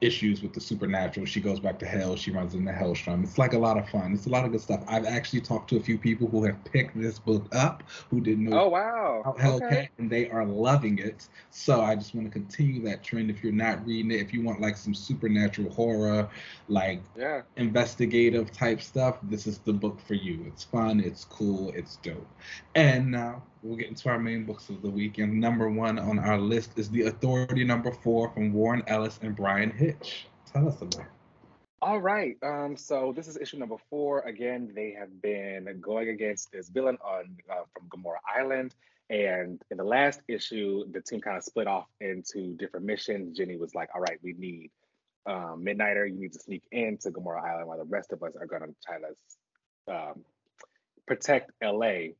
[0.06, 1.26] issues with the supernatural.
[1.26, 2.16] She goes back to hell.
[2.16, 3.24] She runs into Hellstrom.
[3.24, 4.14] It's like a lot of fun.
[4.14, 4.84] It's a lot of good stuff.
[4.88, 8.46] I've actually talked to a few people who have picked this book up who didn't
[8.46, 9.22] know Oh wow.
[9.22, 9.90] about Hellcat, Okay.
[9.98, 11.28] and they are loving it.
[11.50, 13.30] So I just want to continue that trend.
[13.30, 16.30] If you're not reading it, if you want like some supernatural horror,
[16.68, 17.42] like Yeah.
[17.58, 20.46] investigative type stuff, this is the book for you.
[20.48, 22.28] It's fun, it's cool, it's dope.
[22.76, 25.18] And now we'll get into our main books of the week.
[25.18, 29.36] And number one on our list is The Authority number four from Warren Ellis and
[29.36, 30.28] Bryan Hitch.
[30.52, 31.12] Tell us about it.
[31.82, 32.38] All right.
[32.44, 34.22] Um, so this is issue number four.
[34.22, 38.76] Again, they have been going against this villain on uh, from Gamorra Island.
[39.10, 43.38] And in the last issue, the team kind of split off into different missions.
[43.38, 44.72] Jenny was like, "All right, we need
[45.28, 46.10] um, Midnighter.
[46.10, 48.76] You need to sneak into Gamorra Island, while the rest of us are going to
[48.84, 50.26] try to um,
[51.06, 52.14] protect LA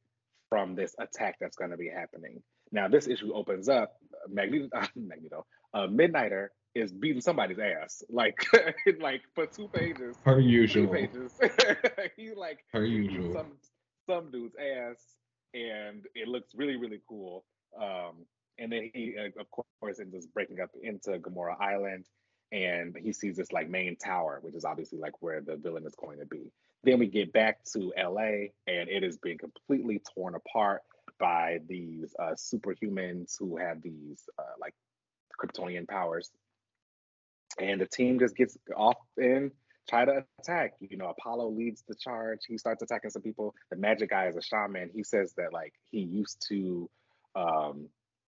[0.56, 2.42] from this attack that's going to be happening."
[2.72, 3.94] Now, this issue opens up.
[4.30, 8.38] Magneto, uh, Magneto, uh, Midnighter is beating somebody's ass, like,
[9.00, 10.16] like for two pages.
[10.24, 10.88] Per usual.
[10.88, 11.32] Pages.
[12.18, 13.34] he like per usual.
[13.34, 13.52] Some
[14.08, 14.98] some dude's ass,
[15.54, 17.44] and it looks really really cool.
[17.80, 18.26] Um,
[18.58, 22.06] and then he, uh, of course, ends up breaking up into Gamorra Island,
[22.52, 25.96] and he sees this like main tower, which is obviously like where the villain is
[25.96, 26.52] going to be.
[26.86, 30.84] Then we get back to LA, and it has been completely torn apart
[31.20, 34.74] by these uh, superhumans who have these uh, like
[35.42, 36.32] Kryptonian powers
[37.60, 39.52] and the team just gets off and
[39.90, 40.74] try to attack.
[40.80, 42.40] You know, Apollo leads the charge.
[42.48, 43.54] He starts attacking some people.
[43.70, 44.90] The magic guy is a shaman.
[44.94, 46.90] He says that like he used to
[47.36, 47.88] um,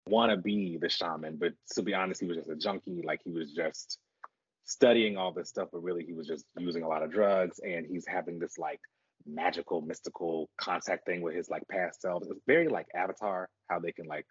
[0.07, 3.01] want to be the shaman, but to be honest, he was just a junkie.
[3.03, 3.99] Like he was just
[4.65, 7.59] studying all this stuff, but really he was just using a lot of drugs.
[7.59, 8.81] And he's having this like
[9.25, 12.27] magical, mystical contact thing with his like past selves.
[12.29, 14.25] It's very like Avatar, how they can like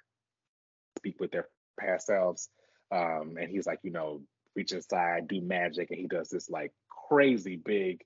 [0.98, 1.48] speak with their
[1.80, 2.48] past selves.
[2.92, 4.22] Um, and he's like, you know,
[4.54, 6.72] reach inside, do magic, and he does this like
[7.08, 8.02] crazy big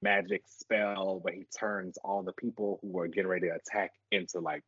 [0.00, 4.40] magic spell where he turns all the people who are getting ready to attack into
[4.40, 4.62] like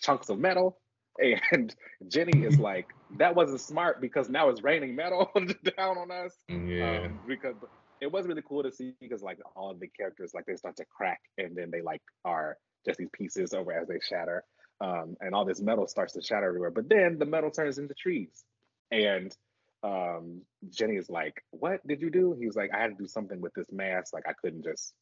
[0.00, 0.78] chunks of metal.
[1.52, 1.74] And
[2.08, 5.30] Jenny is like, that wasn't smart because now it's raining metal
[5.76, 6.32] down on us.
[6.48, 7.02] Yeah.
[7.06, 7.56] Um, because
[8.00, 10.84] it was really cool to see because like all the characters like they start to
[10.84, 14.44] crack and then they like are just these pieces over as they shatter.
[14.80, 16.70] Um, and all this metal starts to shatter everywhere.
[16.70, 18.44] But then the metal turns into trees.
[18.92, 19.36] And
[19.82, 23.06] um, Jenny is like, "What did you do?" He was like, "I had to do
[23.06, 24.12] something with this mass.
[24.12, 24.94] Like I couldn't just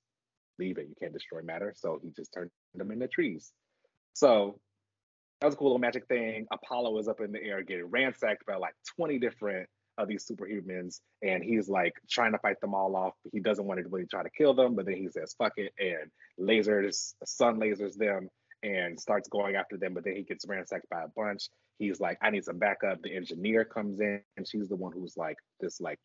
[0.59, 0.89] leave it.
[0.89, 3.53] You can't destroy matter." So he just turned them into trees.
[4.15, 4.59] So
[5.41, 6.47] that was a cool little magic thing.
[6.51, 9.69] Apollo is up in the air getting ransacked by like 20 different
[9.99, 13.15] of these superhumans, and he's like trying to fight them all off.
[13.33, 15.73] He doesn't want to really try to kill them, but then he says, "Fuck it,"
[15.79, 18.29] and lasers, sun lasers them,
[18.63, 19.95] and starts going after them.
[19.95, 23.03] But then he gets ransacked by a bunch he's like, I need some backup.
[23.03, 25.99] The engineer comes in, and she's the one who's like this like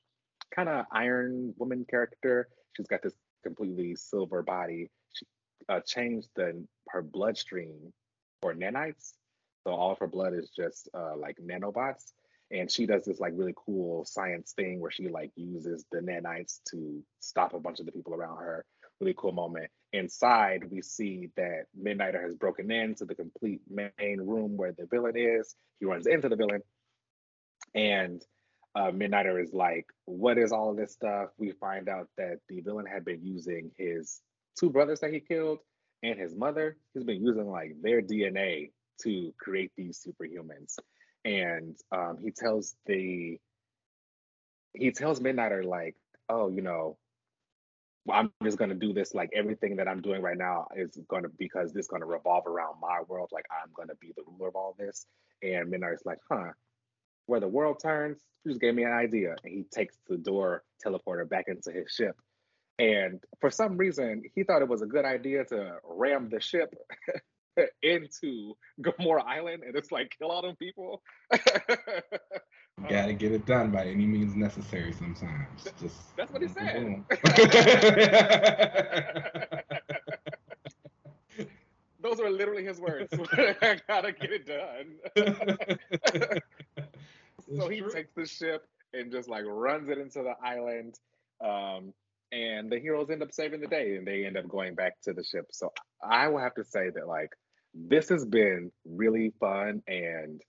[0.53, 2.47] kind of Iron Woman character.
[2.75, 3.13] She's got this
[3.43, 4.89] completely silver body.
[5.13, 5.25] She
[5.69, 7.93] uh, changed the her bloodstream
[8.41, 9.13] for nanites,
[9.63, 12.13] so all of her blood is just uh, like nanobots.
[12.51, 16.59] And she does this like really cool science thing where she like uses the nanites
[16.71, 18.65] to stop a bunch of the people around her
[19.01, 19.69] really cool moment.
[19.91, 25.17] Inside, we see that Midnighter has broken into the complete main room where the villain
[25.17, 25.55] is.
[25.79, 26.61] He runs into the villain,
[27.75, 28.23] and
[28.75, 32.85] uh, Midnighter is like, "What is all this stuff?" We find out that the villain
[32.85, 34.21] had been using his
[34.57, 35.59] two brothers that he killed
[36.03, 36.77] and his mother.
[36.93, 38.71] He's been using like their DNA
[39.03, 40.77] to create these superhumans,
[41.25, 43.37] and um, he tells the
[44.73, 45.95] he tells Midnighter like,
[46.29, 46.97] "Oh, you know,
[48.09, 51.71] I'm just to do this like everything that I'm doing right now is to because
[51.71, 53.29] this is to revolve around my world.
[53.31, 55.05] Like I'm to be the ruler of all this.
[55.43, 56.51] And Midnight's like, huh,
[57.27, 59.35] where the world turns, you just gave me an idea.
[59.43, 62.15] And he takes the door teleporter back into his ship.
[62.79, 66.73] And for some reason, he thought it was a good idea to ram the ship
[67.83, 71.01] into Gamorra Island and it's like kill all them people.
[72.89, 75.67] Gotta get it done by any means necessary sometimes.
[75.79, 77.03] Just that's what he said.
[82.01, 83.13] Those are literally his words.
[83.33, 84.97] I gotta get it done.
[87.55, 87.91] so he true.
[87.91, 90.97] takes the ship and just like runs it into the island.
[91.43, 91.93] Um,
[92.31, 95.13] and the heroes end up saving the day and they end up going back to
[95.13, 95.47] the ship.
[95.51, 95.71] So
[96.03, 97.31] I will have to say that like
[97.73, 100.41] this has been really fun and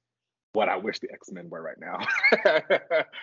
[0.52, 1.98] what I wish the X Men were right now.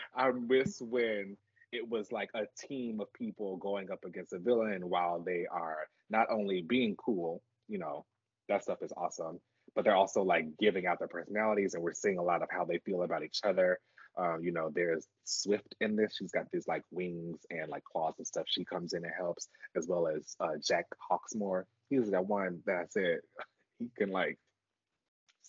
[0.15, 1.37] I miss when
[1.71, 5.77] it was like a team of people going up against a villain while they are
[6.09, 8.05] not only being cool, you know,
[8.47, 9.39] that stuff is awesome,
[9.75, 12.65] but they're also like giving out their personalities, and we're seeing a lot of how
[12.65, 13.79] they feel about each other.
[14.17, 16.15] Um, you know, there's Swift in this.
[16.17, 18.45] She's got these like wings and like claws and stuff.
[18.47, 21.63] She comes in and helps, as well as uh, Jack Hawksmoor.
[21.89, 23.19] He's that one that I said
[23.79, 24.37] he can like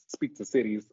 [0.08, 0.86] speak to cities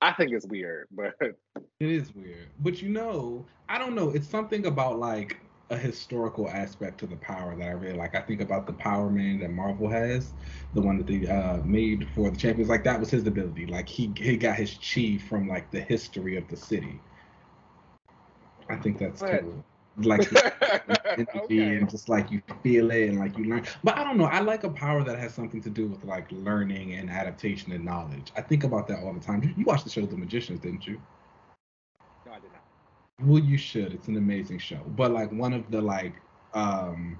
[0.00, 1.34] I think it's weird, but it
[1.80, 2.48] is weird.
[2.60, 4.10] But you know, I don't know.
[4.10, 5.38] It's something about like
[5.70, 8.14] a historical aspect to the power that I really like.
[8.14, 10.32] I think about the Power Man that Marvel has,
[10.72, 12.70] the one that they uh, made for the champions.
[12.70, 13.66] Like that was his ability.
[13.66, 17.00] Like he he got his chi from like the history of the city.
[18.68, 19.64] I think that's but, cool.
[19.98, 20.28] like
[21.08, 21.76] energy okay.
[21.76, 23.66] and just like you feel it and like you learn.
[23.82, 24.24] But I don't know.
[24.24, 27.84] I like a power that has something to do with like learning and adaptation and
[27.84, 28.32] knowledge.
[28.36, 29.54] I think about that all the time.
[29.56, 31.00] You watched the show The Magicians, didn't you?
[32.26, 32.62] No, I did not.
[33.26, 33.92] Well, you should.
[33.92, 34.80] It's an amazing show.
[34.96, 36.14] But like one of the like
[36.54, 37.18] um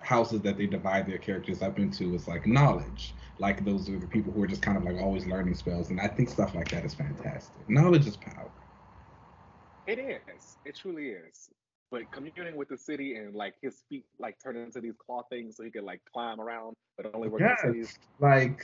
[0.00, 3.14] houses that they divide their characters up into is like knowledge.
[3.38, 6.00] Like those are the people who are just kind of like always learning spells, and
[6.00, 7.68] I think stuff like that is fantastic.
[7.68, 8.50] Knowledge is power.
[9.88, 10.58] It is.
[10.66, 11.48] It truly is.
[11.90, 15.56] But communing with the city and like his feet like turn into these claw things
[15.56, 17.98] so he can like climb around, but only work yes, in cities.
[18.20, 18.62] Like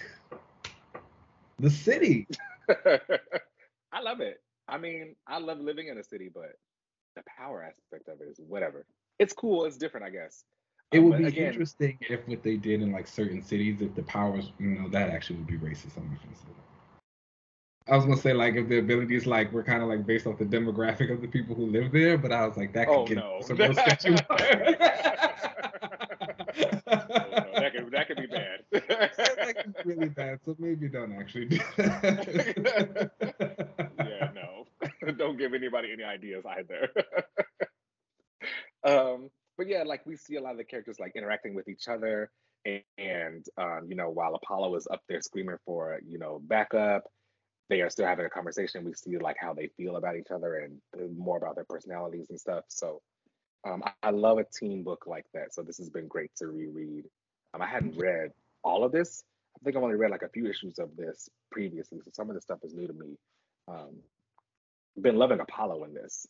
[1.59, 2.27] the city.
[2.69, 4.43] I love it.
[4.69, 6.57] I mean, I love living in a city, but
[7.17, 8.85] the power aspect of it is whatever.
[9.19, 9.65] It's cool.
[9.65, 10.45] It's different, I guess.
[10.93, 13.95] It would um, be again, interesting if what they did in like certain cities, if
[13.95, 15.97] the powers, you know, that actually would be racist.
[15.97, 16.74] I'm not gonna say that.
[17.87, 20.39] I was gonna say like if the abilities like were kind of like based off
[20.39, 23.07] the demographic of the people who live there, but I was like that could oh,
[23.07, 23.41] get no.
[23.43, 24.09] some real sketchy.
[24.31, 24.47] oh, no.
[27.61, 28.61] that could that could be bad.
[28.73, 30.41] that could be really bad.
[30.47, 33.11] So maybe don't actually do that.
[33.99, 34.67] yeah, no,
[35.19, 36.89] don't give anybody any ideas either.
[38.83, 41.87] um, but yeah, like we see a lot of the characters like interacting with each
[41.89, 42.31] other,
[42.65, 47.05] and, and um, you know, while Apollo is up there screaming for you know backup
[47.71, 48.85] they are still having a conversation.
[48.85, 52.39] We see like how they feel about each other and more about their personalities and
[52.39, 52.65] stuff.
[52.69, 53.01] So
[53.67, 55.55] um, I, I, love a team book like that.
[55.55, 57.05] So this has been great to reread.
[57.55, 58.31] Um, I hadn't read
[58.63, 59.23] all of this.
[59.57, 62.01] I think I've only read like a few issues of this previously.
[62.05, 63.17] So some of the stuff is new to me.
[63.69, 64.01] Um,
[65.01, 66.27] been loving Apollo in this.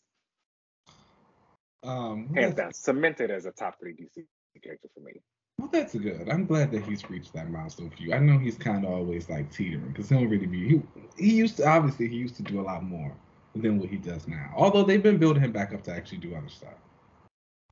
[1.82, 4.24] Um, Hands down, cemented as a top three DC
[4.62, 5.20] character for me.
[5.58, 6.28] Well, that's good.
[6.28, 8.12] I'm glad that he's reached that milestone for you.
[8.12, 10.68] I know he's kind of always like teetering because he don't really be.
[10.68, 10.82] He,
[11.16, 13.14] he used to obviously he used to do a lot more
[13.54, 14.52] than what he does now.
[14.56, 16.74] Although they've been building him back up to actually do other stuff.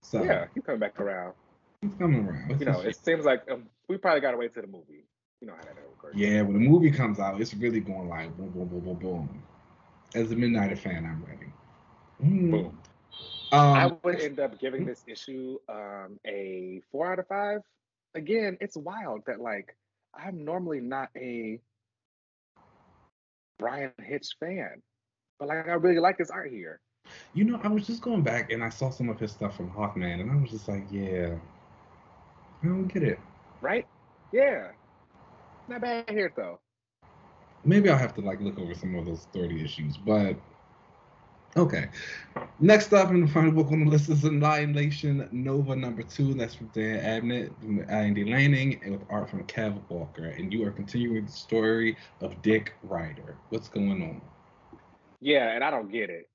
[0.02, 1.34] So yeah, he's coming back around.
[1.80, 2.50] He's coming around.
[2.52, 5.04] It's you know, it seems like um, we probably got to wait to the movie.
[5.40, 6.16] You know how that works.
[6.16, 9.42] Yeah, when the movie comes out, it's really going like boom, boom, boom, boom, boom.
[10.14, 11.52] As a Midnighter fan, I'm ready.
[12.22, 12.50] Mm.
[12.50, 12.78] Boom.
[13.52, 17.60] Um, I would end up giving this issue um, a four out of five.
[18.14, 19.76] Again, it's wild that like
[20.14, 21.60] I'm normally not a
[23.58, 24.80] Bryan Hitch fan,
[25.38, 26.80] but like I really like his art here.
[27.34, 29.70] You know, I was just going back and I saw some of his stuff from
[29.70, 31.34] Hawkman, and I was just like, yeah,
[32.62, 33.18] I don't get it.
[33.60, 33.86] Right?
[34.32, 34.68] Yeah,
[35.68, 36.58] not bad here though.
[37.64, 40.36] Maybe I'll have to like look over some of those 30 issues, but
[41.56, 41.88] Okay.
[42.60, 46.32] Next up in the final book on the list is Annihilation Nova number two.
[46.32, 50.28] That's from Dan Abnett, Andy Lanning, and with art from Kev Walker.
[50.28, 53.36] And you are continuing the story of Dick Rider.
[53.50, 54.22] What's going on?
[55.20, 56.30] Yeah, and I don't get it.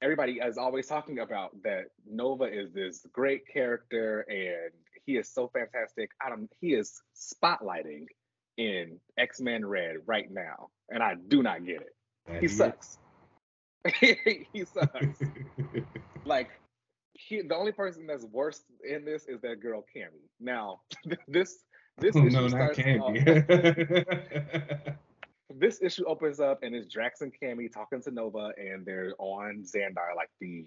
[0.00, 4.72] Everybody is always talking about that Nova is this great character and
[5.04, 6.10] he is so fantastic.
[6.24, 8.06] I don't he is spotlighting
[8.56, 10.70] in X-Men Red right now.
[10.88, 11.94] And I do not get it.
[12.26, 12.98] That he sucks.
[14.00, 15.20] he sucks.
[16.24, 16.50] like
[17.14, 20.28] he, the only person that's worse in this is that girl Cammi.
[20.40, 20.80] Now,
[21.28, 21.58] this
[21.98, 23.14] this issue no, starts off,
[25.54, 29.64] this issue opens up and it's Drax and Cammi talking to Nova, and they're on
[29.64, 30.66] Xandar, like the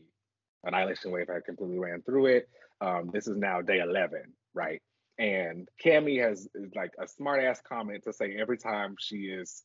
[0.64, 2.50] Annihilation Wave had completely ran through it.
[2.82, 4.82] Um, this is now day eleven, right?
[5.18, 9.64] And Cammi has like a smart ass comment to say every time she is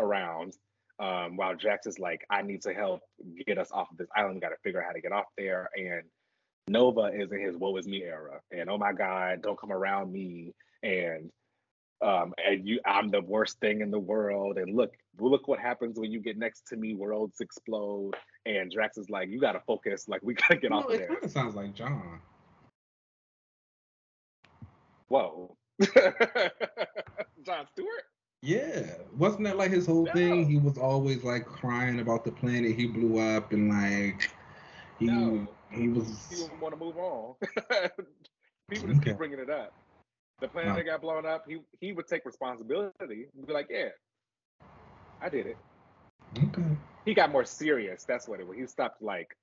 [0.00, 0.54] around
[0.98, 3.02] um, while Drax is like, I need to help
[3.46, 4.36] get us off of this island.
[4.36, 5.68] We got to figure out how to get off there.
[5.76, 6.02] And
[6.68, 8.40] Nova is in his woe is me era.
[8.50, 10.54] And oh my God, don't come around me.
[10.82, 11.30] And
[12.04, 14.58] um, and you, I'm the worst thing in the world.
[14.58, 16.94] And look, look what happens when you get next to me.
[16.94, 18.14] Worlds explode.
[18.44, 20.06] And Drax is like, you got to focus.
[20.06, 21.04] Like we got to get no, off it there.
[21.04, 22.20] It kind of sounds like John.
[25.08, 25.56] Whoa.
[27.44, 28.04] John Stewart?
[28.46, 30.12] Yeah, wasn't that like his whole no.
[30.12, 30.48] thing?
[30.48, 34.30] He was always like crying about the planet he blew up, and like
[35.00, 35.48] he no.
[35.68, 36.28] he was.
[36.30, 37.34] He didn't want to move on.
[38.70, 39.10] People just okay.
[39.10, 39.72] keep bringing it up.
[40.40, 43.26] The planet that got blown up, he he would take responsibility.
[43.34, 43.88] He'd be like, "Yeah,
[45.20, 45.56] I did it."
[46.38, 46.76] Okay.
[47.04, 48.04] He got more serious.
[48.04, 48.56] That's what it was.
[48.56, 49.36] He stopped like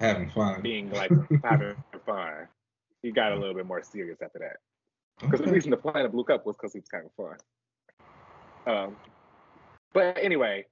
[0.00, 1.10] having fun, being like
[1.44, 1.76] having
[2.06, 2.48] fun.
[3.02, 4.56] He got a little bit more serious after that.
[5.20, 5.50] Because okay.
[5.50, 7.36] the reason the planet blew up was because he was having fun.
[8.68, 8.96] Um,
[9.94, 10.66] but anyway,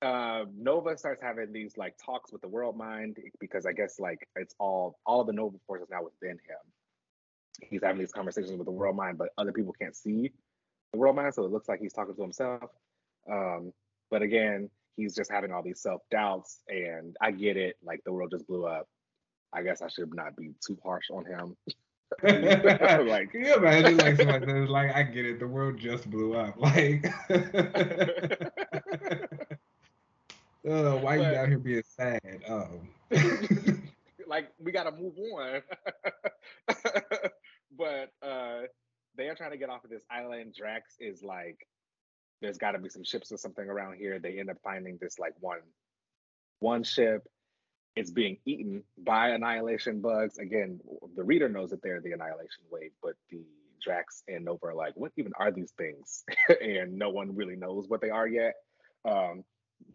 [0.00, 4.28] uh, Nova starts having these like talks with the world mind because I guess like
[4.36, 6.58] it's all all of the Nova force is now within him.
[7.60, 10.32] He's having these conversations with the world mind, but other people can't see
[10.92, 12.70] the world mind, so it looks like he's talking to himself.
[13.30, 13.72] Um,
[14.10, 17.76] but again, he's just having all these self doubts, and I get it.
[17.82, 18.86] Like the world just blew up.
[19.52, 21.56] I guess I should not be too harsh on him.
[22.22, 24.68] like, can you imagine like something like?
[24.68, 25.40] Like, I get it.
[25.40, 26.54] The world just blew up.
[26.60, 27.06] Like,
[30.68, 32.40] uh, why but, you down here being sad?
[32.48, 32.68] Oh.
[34.26, 35.62] like, we gotta move on.
[37.76, 38.62] but uh,
[39.16, 40.54] they are trying to get off of this island.
[40.56, 41.66] Drax is like,
[42.40, 44.18] there's got to be some ships or something around here.
[44.18, 45.60] They end up finding this like one,
[46.60, 47.26] one ship.
[47.96, 50.38] It's being eaten by annihilation bugs.
[50.38, 50.80] Again,
[51.16, 53.44] the reader knows that they're the annihilation wave, but the
[53.82, 56.24] Drax and Nova are like, what even are these things?
[56.60, 58.54] and no one really knows what they are yet.
[59.04, 59.44] Um,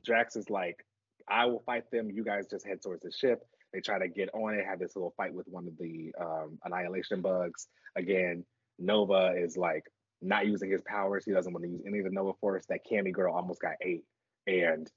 [0.06, 0.86] Drax is like,
[1.28, 2.10] I will fight them.
[2.10, 3.42] You guys just head towards the ship.
[3.74, 6.58] They try to get on it, have this little fight with one of the um,
[6.64, 7.68] annihilation bugs.
[7.96, 8.46] Again,
[8.80, 9.84] Nova is like
[10.22, 11.26] not using his powers.
[11.26, 12.66] He doesn't want to use any of the Nova Force.
[12.70, 14.04] That Cammi girl almost got ate.
[14.48, 14.90] And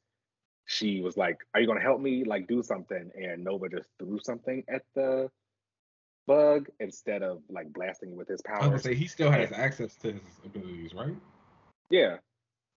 [0.67, 2.25] she was like, Are you gonna help me?
[2.25, 3.11] Like do something.
[3.15, 5.31] And Nova just threw something at the
[6.27, 8.65] bug instead of like blasting with his powers.
[8.65, 11.15] I was say he still has and, access to his abilities, right?
[11.91, 12.17] Yeah.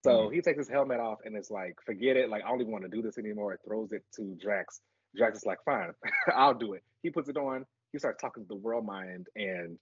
[0.03, 0.35] So mm-hmm.
[0.35, 2.29] he takes his helmet off and it's like, forget it.
[2.29, 3.53] Like, I don't even want to do this anymore.
[3.53, 4.81] It throws it to Drax.
[5.15, 5.91] Drax is like, fine,
[6.35, 6.83] I'll do it.
[7.03, 7.65] He puts it on.
[7.91, 9.77] He starts talking to the world mind and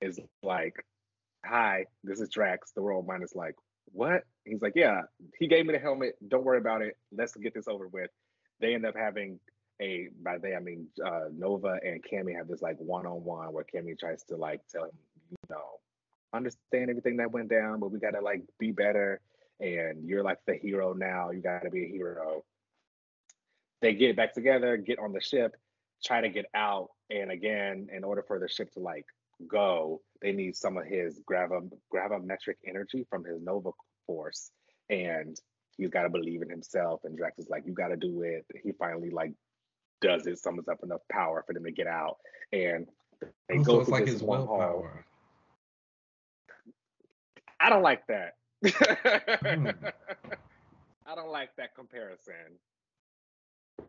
[0.00, 0.74] is like,
[1.44, 2.72] hi, this is Drax.
[2.74, 3.54] The world mind is like,
[3.92, 4.24] what?
[4.44, 5.02] He's like, yeah,
[5.38, 6.16] he gave me the helmet.
[6.26, 6.96] Don't worry about it.
[7.12, 8.10] Let's get this over with.
[8.60, 9.38] They end up having
[9.80, 13.52] a, by they, I mean, uh, Nova and Cammi have this like one on one
[13.52, 14.90] where Cammi tries to like tell him,
[15.30, 15.78] you know,
[16.32, 19.20] understand everything that went down, but we got to like be better.
[19.60, 21.30] And you're like the hero now.
[21.30, 22.44] You got to be a hero.
[23.82, 25.56] They get back together, get on the ship,
[26.04, 26.88] try to get out.
[27.10, 29.06] And again, in order for the ship to like
[29.48, 33.70] go, they need some of his gravi- gravimetric energy from his Nova
[34.06, 34.50] Force.
[34.88, 35.36] And
[35.76, 37.00] he's got to believe in himself.
[37.04, 38.44] And Drax is like, you got to do it.
[38.62, 39.32] He finally like
[40.00, 42.16] does it, summons up enough power for them to get out.
[42.52, 42.86] And
[43.48, 45.04] they oh, go so it's like his willpower.
[47.58, 48.34] I don't like that.
[48.64, 49.74] mm.
[51.06, 52.34] I don't like that comparison.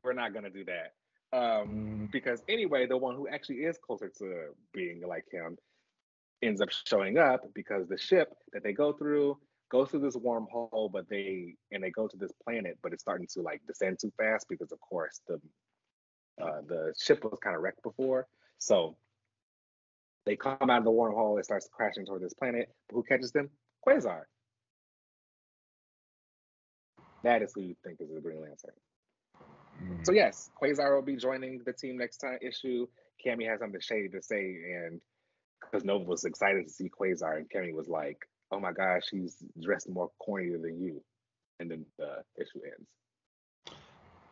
[0.04, 0.94] We're not gonna do that.
[1.34, 2.12] Um, mm.
[2.12, 5.58] because anyway, the one who actually is closer to being like him
[6.42, 9.38] ends up showing up because the ship that they go through
[9.70, 13.28] goes through this wormhole, but they and they go to this planet, but it's starting
[13.34, 15.40] to like descend too fast because of course the
[16.42, 18.28] uh, the ship was kind of wrecked before.
[18.58, 18.98] So
[20.26, 22.70] they come out of the wormhole, it starts crashing toward this planet.
[22.90, 23.50] But who catches them?
[23.88, 24.24] Quasar.
[27.24, 28.72] That is who you think is the Green Lantern.
[29.82, 30.06] Mm.
[30.06, 32.88] So yes, Quasar will be joining the team next time issue.
[33.26, 35.02] Cammi has something shady to say, and
[35.62, 38.18] because Nova was excited to see Quasar, and Cammi was like,
[38.52, 41.04] "Oh my gosh, she's dressed more cornier than you,"
[41.60, 42.90] and then the issue ends.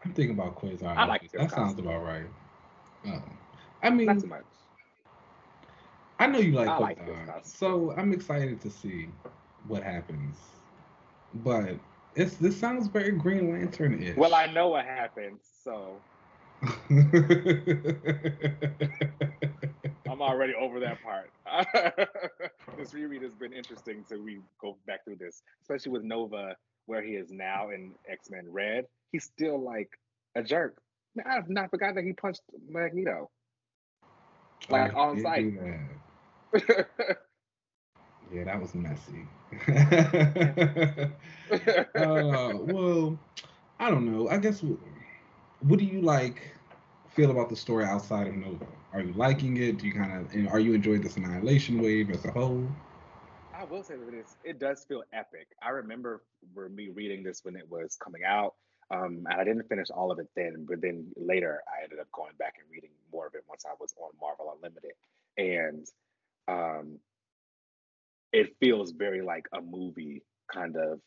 [0.04, 0.96] I'm thinking about Quasar.
[0.98, 1.52] I like that.
[1.52, 2.26] Sounds about right.
[3.06, 3.38] Um,
[3.84, 4.44] I mean, not too much.
[6.20, 9.08] I know you like I Quasar, like so I'm excited to see
[9.68, 10.36] what happens.
[11.34, 11.76] But
[12.16, 14.18] it's this sounds very Green Lantern ish.
[14.18, 15.96] Well, I know what happens, so
[20.10, 21.32] I'm already over that part.
[22.78, 26.56] this reread has been interesting to we go back through this, especially with Nova,
[26.86, 28.86] where he is now in X Men Red.
[29.12, 29.90] He's still like
[30.36, 30.78] a jerk.
[31.16, 33.30] Man, I've not forgotten that he punched Magneto,
[34.70, 35.54] like on sight.
[38.32, 39.28] Yeah, that was messy.
[41.96, 43.18] uh, well,
[43.80, 44.30] I don't know.
[44.30, 44.64] I guess
[45.60, 46.56] what do you like
[47.10, 48.66] feel about the story outside of Nova?
[48.94, 49.78] Are you liking it?
[49.78, 52.68] Do you kind of are you enjoying this annihilation wave as a whole?
[53.54, 54.38] I will say that it is.
[54.44, 55.48] It does feel epic.
[55.62, 56.24] I remember
[56.54, 58.56] for me reading this when it was coming out,
[58.92, 60.66] um, and I didn't finish all of it then.
[60.68, 63.74] But then later, I ended up going back and reading more of it once I
[63.80, 64.94] was on Marvel Unlimited,
[65.38, 65.88] and
[66.48, 67.00] um,
[68.32, 71.00] it feels very like a movie kind of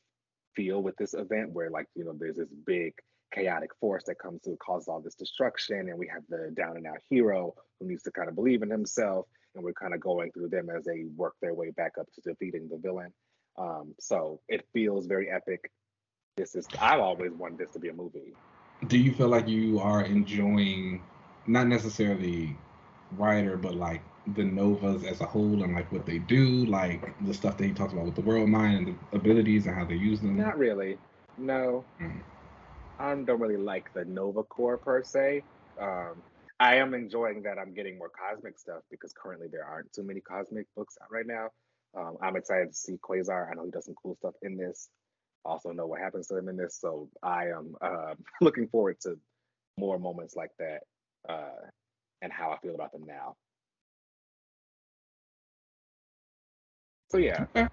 [0.55, 2.93] feel with this event where like you know there's this big
[3.33, 6.87] chaotic force that comes to cause all this destruction and we have the down and
[6.87, 10.31] out hero who needs to kind of believe in himself and we're kind of going
[10.33, 13.13] through them as they work their way back up to defeating the villain.
[13.59, 15.71] Um, so it feels very epic.
[16.37, 18.35] This is i've always wanted this to be a movie.
[18.87, 21.03] Do you feel like you are enjoying
[21.47, 22.57] not necessarily
[23.13, 24.03] Rider but like
[24.35, 27.73] the Novas as a whole and like what they do, like the stuff that he
[27.73, 30.37] talks about with the world mind and the abilities and how they use them?
[30.37, 30.99] Not really.
[31.39, 31.85] No.
[32.01, 32.21] Mm.
[32.99, 35.43] I don't really like the Nova Corps per se.
[35.81, 36.23] Um,
[36.61, 40.21] I am enjoying that I'm getting more cosmic stuff because currently there aren't too many
[40.21, 41.49] cosmic books out right now.
[41.97, 43.51] Um, I'm excited to see Quasar.
[43.51, 44.89] I know he does some cool stuff in this.
[45.45, 49.19] Also know what happens to him in this, so I am uh, looking forward to
[49.77, 50.83] more moments like that
[51.29, 51.67] uh,
[52.21, 53.35] and how I feel about them now.
[57.13, 57.69] So yeah, Okay.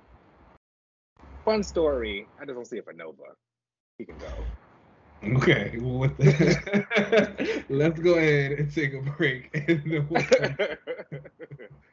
[1.46, 2.30] fun story.
[2.42, 3.24] I just don't see it for Nova.
[3.98, 4.50] He can go.
[5.24, 9.54] Okay, well, with that, let's go ahead and take a break.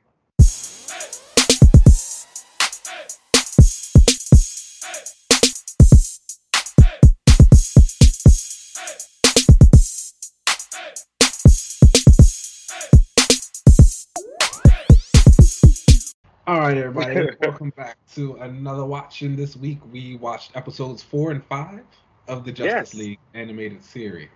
[16.66, 19.36] right, everybody, welcome back to another watching.
[19.36, 21.84] This week, we watched episodes four and five
[22.26, 22.94] of the Justice Yes.
[22.94, 24.28] League animated series.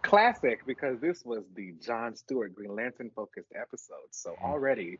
[0.00, 4.08] Classic because this was the John Stewart Green Lantern focused episode.
[4.10, 4.98] So already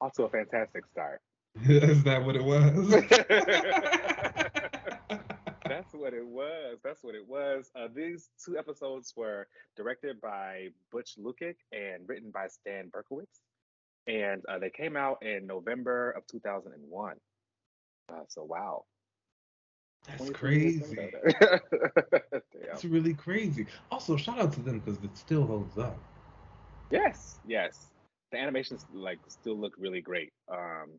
[0.00, 1.20] off to a fantastic start.
[1.68, 2.90] Is that what it was?
[5.68, 6.78] That's what it was.
[6.82, 7.70] That's what it was.
[7.76, 13.40] Uh, these two episodes were directed by Butch Lukic and written by Stan Berkowitz.
[14.10, 17.14] And uh, they came out in November of 2001.
[18.08, 18.84] Uh, so, wow.
[20.08, 21.12] That's crazy.
[22.72, 23.66] It's really crazy.
[23.90, 25.98] Also, shout out to them because it still holds up.
[26.90, 27.86] Yes, yes.
[28.32, 30.32] The animations like still look really great.
[30.50, 30.90] Um,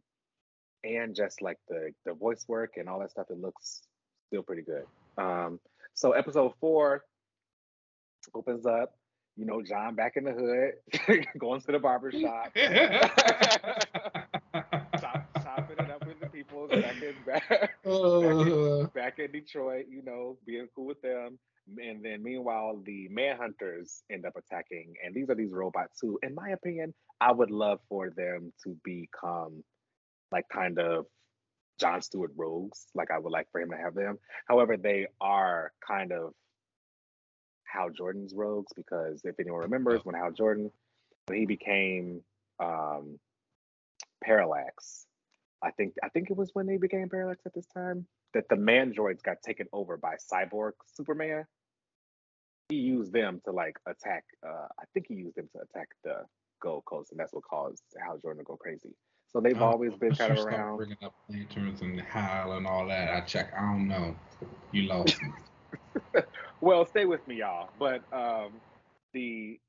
[0.84, 3.82] and just like the the voice work and all that stuff, it looks
[4.28, 4.84] still pretty good.
[5.18, 5.60] Um,
[5.94, 7.04] so episode four
[8.34, 8.94] opens up.
[9.38, 12.52] You know, John back in the hood, going to the barber shop,
[15.00, 19.86] chop, chopping it up with the people back in back, Uh, back in Detroit.
[19.90, 21.40] You know, being cool with them.
[21.78, 26.36] And then meanwhile, the manhunters end up attacking, and these are these robots who, in
[26.36, 29.64] my opinion, I would love for them to become
[30.32, 31.06] like kind of
[31.80, 32.88] John Stewart rogues.
[32.96, 34.18] Like I would like for him to have them.
[34.48, 36.34] However, they are kind of
[37.72, 40.72] Hal Jordan's rogues because if anyone remembers when Hal Jordan
[41.28, 42.22] when he became
[42.60, 43.20] um
[44.24, 45.06] Parallax,
[45.62, 48.56] I think I think it was when they became Parallax at this time that the
[48.56, 51.46] mandroids got taken over by Cyborg Superman.
[52.70, 54.24] He used them to like attack.
[54.46, 56.26] Uh, I think he used them to attack the
[56.62, 58.96] Gold Coast, and that's what caused Hal Jordan to go crazy.
[59.34, 60.78] So they've uh, always been kind of around.
[60.78, 63.14] Bringing up lanterns and Hal and all that.
[63.14, 63.54] I check.
[63.58, 64.16] I don't know.
[64.72, 65.30] You lost me.
[66.62, 67.70] Well, stay with me, y'all.
[67.80, 68.54] But um,
[69.14, 69.60] the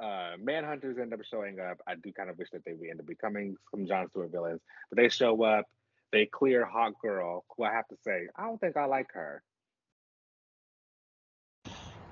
[0.00, 1.78] uh, Manhunters end up showing up.
[1.86, 4.60] I do kind of wish that they would end up becoming some John Stewart villains,
[4.88, 5.66] but they show up.
[6.12, 9.42] They clear Hawk Girl, who I have to say, I don't think I like her.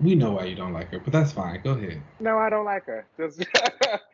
[0.01, 1.62] We know why you don't like her, but that's fine.
[1.62, 2.03] Go ahead.
[2.20, 3.07] No, I don't like her.
[3.16, 3.43] Just,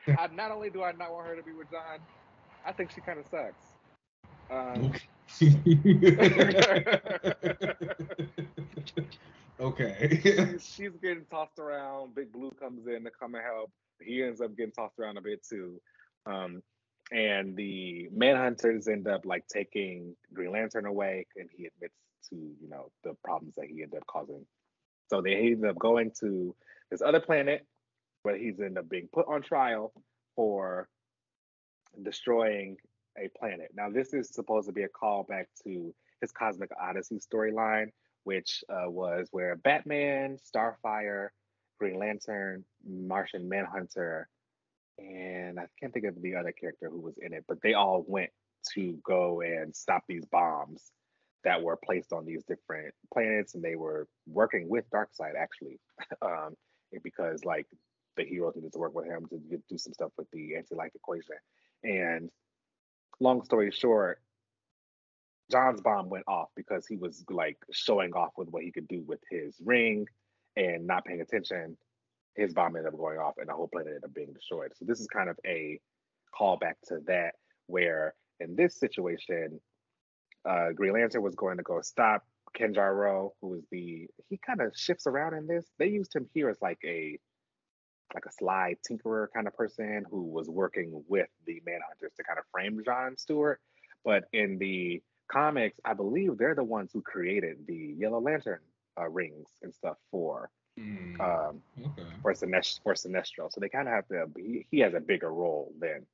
[0.07, 1.99] I, not only do I not want her to be with John,
[2.65, 3.65] I think she kind of sucks.
[4.49, 4.93] Um,
[9.61, 10.57] okay.
[10.59, 12.15] she's, getting tossed around.
[12.15, 13.71] Big Blue comes in to come and help.
[14.01, 15.81] He ends up getting tossed around a bit too.
[16.27, 16.63] Um,
[17.11, 21.95] and the Manhunters end up like taking Green Lantern away, and he admits
[22.31, 24.47] to you know the problems that he ended up causing.
[25.11, 26.55] So they end up going to
[26.91, 27.67] this other planet
[28.23, 29.93] where he's ended up being put on trial
[30.37, 30.89] for
[32.03, 32.77] destroying
[33.19, 33.71] a planet.
[33.75, 37.89] Now this is supposed to be a callback to his Cosmic Odyssey storyline,
[38.25, 41.29] which uh, was where Batman, Starfire,
[41.79, 44.29] Green Lantern, Martian Manhunter,
[44.99, 48.05] and I can't think of the other character who was in it, but they all
[48.07, 48.31] went
[48.75, 50.93] to go and stop these bombs
[51.45, 55.81] that were placed on these different planets, and they were working with Darkseid actually,
[56.23, 56.55] um,
[57.03, 57.67] because like
[58.17, 59.39] the heroes needed to work with him to
[59.69, 61.37] do some stuff with the anti-life equation.
[61.83, 62.31] And
[63.21, 64.21] long story short,
[65.51, 69.03] John's bomb went off because he was like showing off with what he could do
[69.07, 70.07] with his ring
[70.57, 71.77] and not paying attention.
[72.37, 74.73] His bomb ended up going off and the whole planet ended up being destroyed.
[74.75, 75.79] So this is kind of a
[76.39, 77.35] callback to that,
[77.67, 79.61] where in this situation,
[80.49, 82.25] uh, Green Lantern was going to go stop
[82.59, 85.67] Kanjar Ro, who was the he kind of shifts around in this.
[85.79, 87.19] They used him here as like a
[88.15, 92.39] like a sly tinkerer kind of person who was working with the Manhunters to kind
[92.39, 93.61] of frame John Stewart.
[94.05, 98.61] But in the comics, I believe they're the ones who created the Yellow Lantern
[99.01, 102.09] uh, rings and stuff for Hmm, um, okay.
[102.23, 102.81] for Sinestro.
[102.83, 103.53] For Sinestro.
[103.53, 104.27] So they kind of have to.
[104.37, 106.07] He, he has a bigger role than,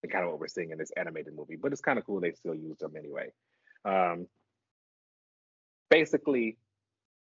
[0.00, 1.56] than kind of what we're seeing in this animated movie.
[1.56, 3.30] But it's kind of cool they still used him anyway.
[3.84, 4.26] Um,
[5.90, 6.56] basically,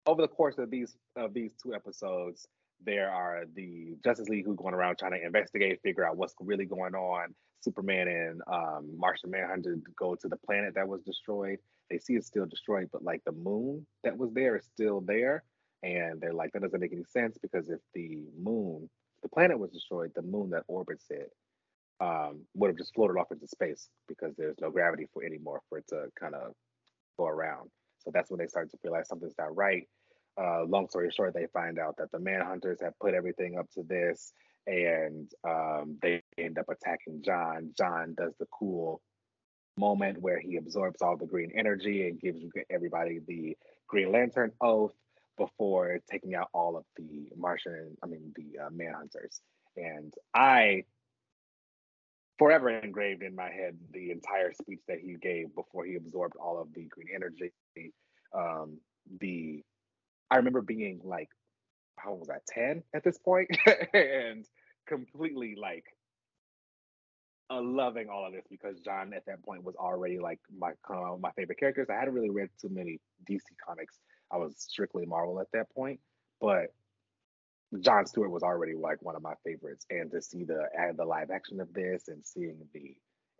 [0.05, 2.47] over the course of these of these two episodes,
[2.85, 6.65] there are the Justice League who going around trying to investigate, figure out what's really
[6.65, 7.33] going on.
[7.61, 11.59] Superman and um, Martian Manhunter go to the planet that was destroyed.
[11.89, 15.43] They see it's still destroyed, but like the moon that was there is still there.
[15.83, 18.89] And they're like, that doesn't make any sense because if the moon
[19.21, 21.31] the planet was destroyed, the moon that orbits it
[21.99, 25.77] um, would have just floated off into space because there's no gravity for anymore for
[25.77, 26.53] it to kind of
[27.17, 27.69] go around.
[27.99, 29.87] So that's when they start to realize something's not right.
[30.41, 33.83] Uh, long story short, they find out that the manhunters have put everything up to
[33.83, 34.33] this,
[34.65, 37.71] and um, they end up attacking John.
[37.77, 39.01] John does the cool
[39.77, 43.55] moment where he absorbs all the green energy and gives everybody the
[43.87, 44.93] Green Lantern oath
[45.37, 49.39] before taking out all of the Martian, I mean the uh, manhunters.
[49.75, 50.83] And I
[52.37, 56.61] forever engraved in my head the entire speech that he gave before he absorbed all
[56.61, 57.51] of the green energy.
[58.33, 58.77] Um,
[59.19, 59.63] the
[60.31, 61.29] I remember being like,
[61.97, 63.49] how was I, 10 at this point?
[63.93, 64.45] and
[64.87, 65.85] completely like
[67.51, 71.17] uh, loving all of this because John at that point was already like my uh,
[71.19, 71.87] my favorite characters.
[71.89, 73.99] I hadn't really read too many DC comics.
[74.31, 75.99] I was strictly Marvel at that point,
[76.39, 76.73] but
[77.81, 79.85] John Stewart was already like one of my favorites.
[79.89, 80.63] And to see the
[80.95, 82.95] the live action of this and seeing the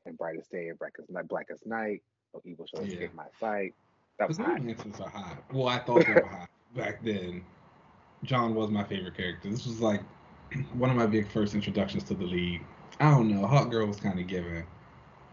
[0.06, 2.02] and brightest day and blackest night, blackest night,
[2.34, 3.08] no evil shall escape yeah.
[3.16, 3.74] my sight.
[4.20, 4.60] That was hot.
[4.60, 5.38] are hot.
[5.54, 7.44] Well, I thought they were hot back then.
[8.24, 9.50] John was my favorite character.
[9.50, 10.02] This was like
[10.74, 12.62] one of my big first introductions to the league.
[13.00, 13.48] I don't know.
[13.48, 14.64] Hot Girl was kind of given.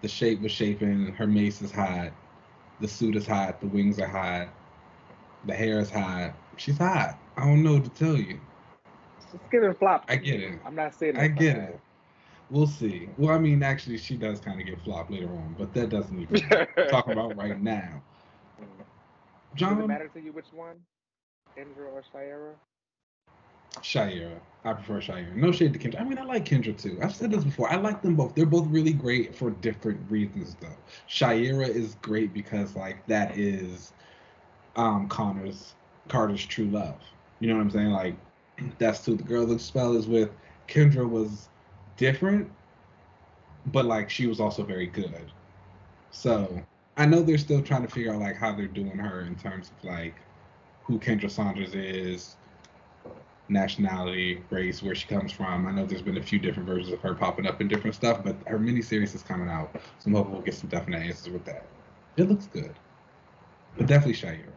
[0.00, 1.12] The shape was shaping.
[1.12, 2.12] Her mace is hot.
[2.80, 3.60] The suit is hot.
[3.60, 4.48] The wings are hot.
[5.44, 6.34] The hair is hot.
[6.56, 7.18] She's hot.
[7.36, 8.40] I don't know what to tell you.
[9.18, 10.04] It's giving flop.
[10.08, 10.58] I get it.
[10.64, 11.16] I'm not saying.
[11.16, 11.80] I get it.
[12.50, 13.08] We'll see.
[13.18, 16.18] Well, I mean, actually, she does kind of get flopped later on, but that doesn't
[16.18, 18.02] even talk about right now.
[19.54, 20.76] John, does it matter to you which one,
[21.56, 22.54] Kendra or Shiera?
[23.80, 24.38] Shiera.
[24.64, 25.34] I prefer Shiera.
[25.34, 26.00] No shade to Kendra.
[26.00, 26.98] I mean, I like Kendra too.
[27.02, 27.70] I've said this before.
[27.70, 28.34] I like them both.
[28.34, 30.76] They're both really great for different reasons, though.
[31.08, 33.92] Shiera is great because, like, that is
[34.76, 35.74] um Connor's
[36.08, 36.96] Carter's true love.
[37.40, 37.90] You know what I'm saying?
[37.90, 38.16] Like,
[38.78, 40.30] that's who the girl the spell is with.
[40.68, 41.48] Kendra was
[41.96, 42.50] different,
[43.66, 45.32] but like she was also very good.
[46.10, 46.62] So
[46.96, 49.70] I know they're still trying to figure out like how they're doing her in terms
[49.70, 50.14] of like
[50.88, 52.36] who Kendra Saunders is,
[53.48, 55.66] nationality, race, where she comes from.
[55.66, 58.24] I know there's been a few different versions of her popping up in different stuff,
[58.24, 61.44] but her miniseries is coming out, so I'm hoping we'll get some definite answers with
[61.44, 61.66] that.
[62.16, 62.74] It looks good,
[63.76, 64.48] but definitely Shiera.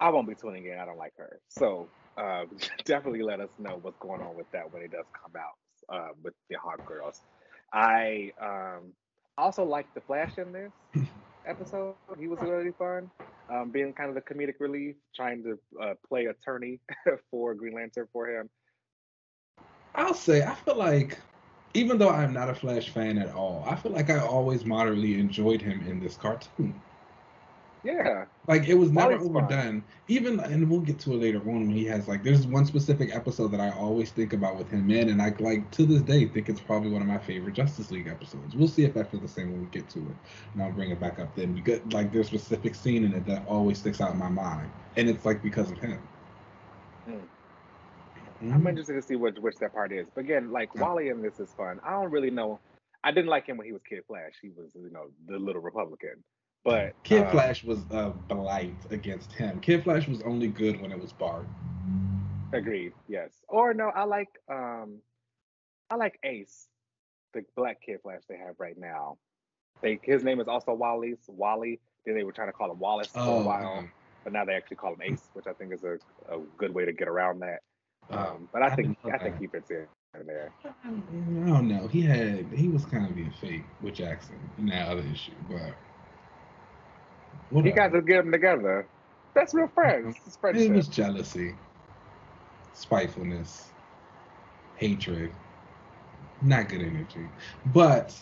[0.00, 0.78] I won't be tuning in.
[0.78, 2.44] I don't like her, so uh,
[2.84, 6.12] definitely let us know what's going on with that when it does come out uh,
[6.22, 7.20] with the Hot Girls.
[7.72, 8.92] I um,
[9.36, 10.72] also like the Flash in this
[11.46, 11.94] episode.
[12.18, 13.10] He was really fun,
[13.50, 16.80] um, being kind of the comedic relief, trying to uh, play attorney
[17.30, 18.48] for Green Lantern for him.
[19.94, 21.18] I'll say I feel like
[21.74, 25.18] even though I'm not a Flash fan at all, I feel like I always moderately
[25.18, 26.80] enjoyed him in this cartoon.
[27.84, 28.24] Yeah.
[28.48, 29.48] Like it was never overdone.
[29.48, 29.84] Fun.
[30.08, 33.14] Even and we'll get to it later on when he has like there's one specific
[33.14, 36.26] episode that I always think about with him in, and I like to this day
[36.26, 38.56] think it's probably one of my favorite Justice League episodes.
[38.56, 40.16] We'll see if I feel the same when we get to it.
[40.54, 41.62] And I'll bring it back up then.
[41.62, 44.70] Get like there's a specific scene in it that always sticks out in my mind.
[44.96, 46.00] And it's like because of him.
[47.06, 47.20] Mm.
[48.42, 48.54] Mm.
[48.54, 50.06] I'm interested to see which which that part is.
[50.14, 51.80] But again, like Wally in this is fun.
[51.84, 52.60] I don't really know.
[53.04, 54.32] I didn't like him when he was Kid Flash.
[54.40, 56.24] He was, you know, the little Republican.
[56.64, 59.60] But Kid uh, Flash was a blight against him.
[59.60, 61.46] Kid Flash was only good when it was Bart.
[62.52, 62.92] Agreed.
[63.08, 63.30] Yes.
[63.48, 64.98] Or no, I like um,
[65.90, 66.66] I like Ace,
[67.32, 69.18] the black Kid Flash they have right now.
[69.82, 71.80] They his name is also Wally's Wally.
[72.04, 73.88] Then they were trying to call him Wallace for oh, a while,
[74.24, 75.98] but now they actually call him Ace, which I think is a,
[76.34, 77.60] a good way to get around that.
[78.10, 79.86] Um, but I, I think I think he fits in
[80.26, 80.50] there.
[80.64, 81.86] I don't know.
[81.88, 85.74] He had he was kind of being fake with Jackson in that other issue, but
[87.52, 88.86] You guys just get them together.
[89.34, 90.16] That's real friends.
[90.26, 90.70] It's friendship.
[90.70, 91.54] It was jealousy,
[92.74, 93.68] spitefulness,
[94.76, 95.32] hatred.
[96.42, 97.28] Not good energy.
[97.66, 98.14] But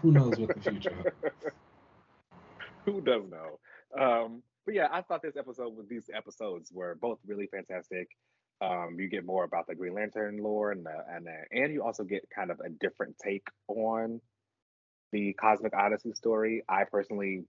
[0.00, 1.34] who knows what the future holds?
[2.84, 3.58] who does know?
[4.00, 8.08] Um, but yeah, I thought this episode with these episodes were both really fantastic.
[8.60, 11.82] Um, you get more about the Green Lantern lore, and the, and the, and you
[11.82, 14.20] also get kind of a different take on
[15.12, 16.62] the Cosmic Odyssey story.
[16.68, 17.44] I personally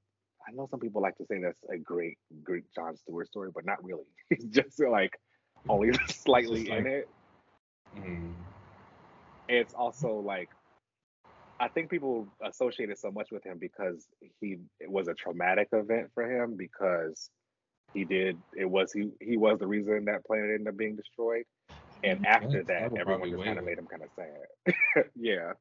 [0.48, 3.66] I know some people like to say that's a great, great John Stewart story, but
[3.66, 4.04] not really.
[4.30, 5.18] He's just like
[5.68, 7.10] only slightly like, in it.
[7.98, 8.34] Mm.
[9.48, 10.50] It's also like
[11.60, 14.08] I think people associated so much with him because
[14.42, 17.30] he it was a traumatic event for him because
[17.94, 21.46] he did it was he he was the reason that planet ended up being destroyed.
[22.04, 25.06] And after that, everyone just kind of made him kind of sad.
[25.16, 25.54] yeah.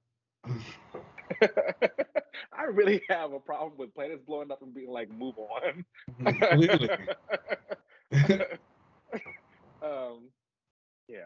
[2.53, 5.85] I really have a problem with planets blowing up and being like, move on.
[9.83, 10.29] um,
[11.09, 11.21] yeah.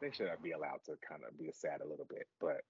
[0.00, 2.60] they should be allowed to kind of be sad a little bit, but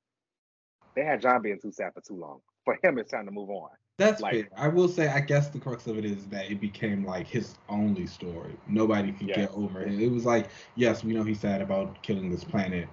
[0.95, 2.41] they had John being too sad for too long.
[2.65, 3.71] For him, it's time to move on.
[3.99, 4.49] That's Like- fair.
[4.57, 7.57] I will say, I guess the crux of it is that it became like his
[7.69, 8.57] only story.
[8.69, 9.37] Nobody could Yes.
[9.37, 10.01] get over it.
[10.01, 12.89] It was like, yes, we know he's sad about killing this planet.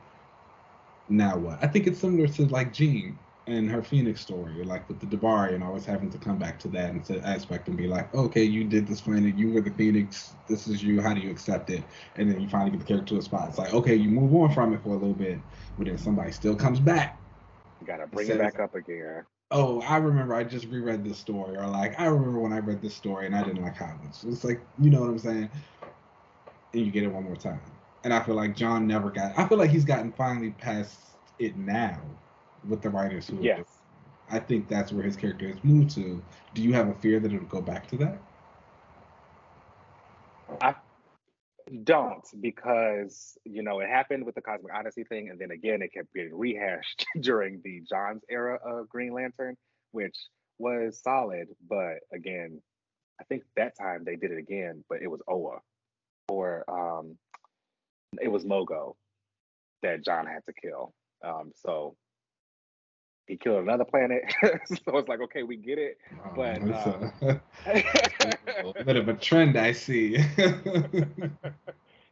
[1.08, 1.64] Now what?
[1.64, 5.53] I think it's similar to like Jean and her Phoenix story, like with the D'Bari
[5.53, 8.43] and always having to come back to that and to aspect and be like, okay,
[8.43, 11.70] you did this planet, you were the Phoenix, this is you, how do you accept
[11.70, 11.88] it?
[12.16, 13.49] And then you finally get the character to a spot.
[13.49, 15.43] It's like, okay, you move on from it for a little bit,
[15.78, 17.22] but then somebody still comes back
[17.80, 19.26] You gotta bring Says- it back up again.
[19.51, 22.82] oh, I remember I just reread this story, or like I remember when I read
[22.82, 24.24] this story and I didn't like how it was.
[24.28, 25.51] It's like you know what I'm saying,
[26.74, 27.74] and you get it one more time.
[28.06, 29.38] And I feel like John never got.
[29.38, 30.95] I feel like he's gotten finally past
[31.39, 31.99] it now
[32.70, 33.39] with the writers who.
[33.41, 33.66] Yes.
[34.30, 36.24] I think that's where his character has moved to.
[36.53, 38.22] Do you have a fear that it'll go back to that?
[40.62, 40.76] I
[41.84, 45.91] don't because you know it happened with the Cosmic Odyssey thing, and then again it
[45.91, 49.58] kept getting rehashed during the Johns era of Green Lantern,
[49.93, 50.16] which
[50.60, 51.47] was solid.
[51.68, 52.62] But again,
[53.20, 55.58] I think that time they did it again, but it was Oa,
[56.30, 57.18] or um,
[58.22, 58.95] it was Mogo
[59.82, 60.93] that John had to kill.
[61.24, 61.95] Um, so
[63.28, 64.24] he killed another planet.
[64.43, 65.97] so it's like, okay, we get it.
[66.36, 67.11] But, Um,
[67.66, 70.18] a, bit of a trend I see.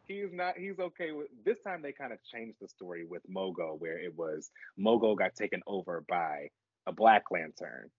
[0.05, 3.79] he's not he's okay with this time they kind of changed the story with mogo
[3.79, 6.49] where it was mogo got taken over by
[6.87, 7.89] a black lantern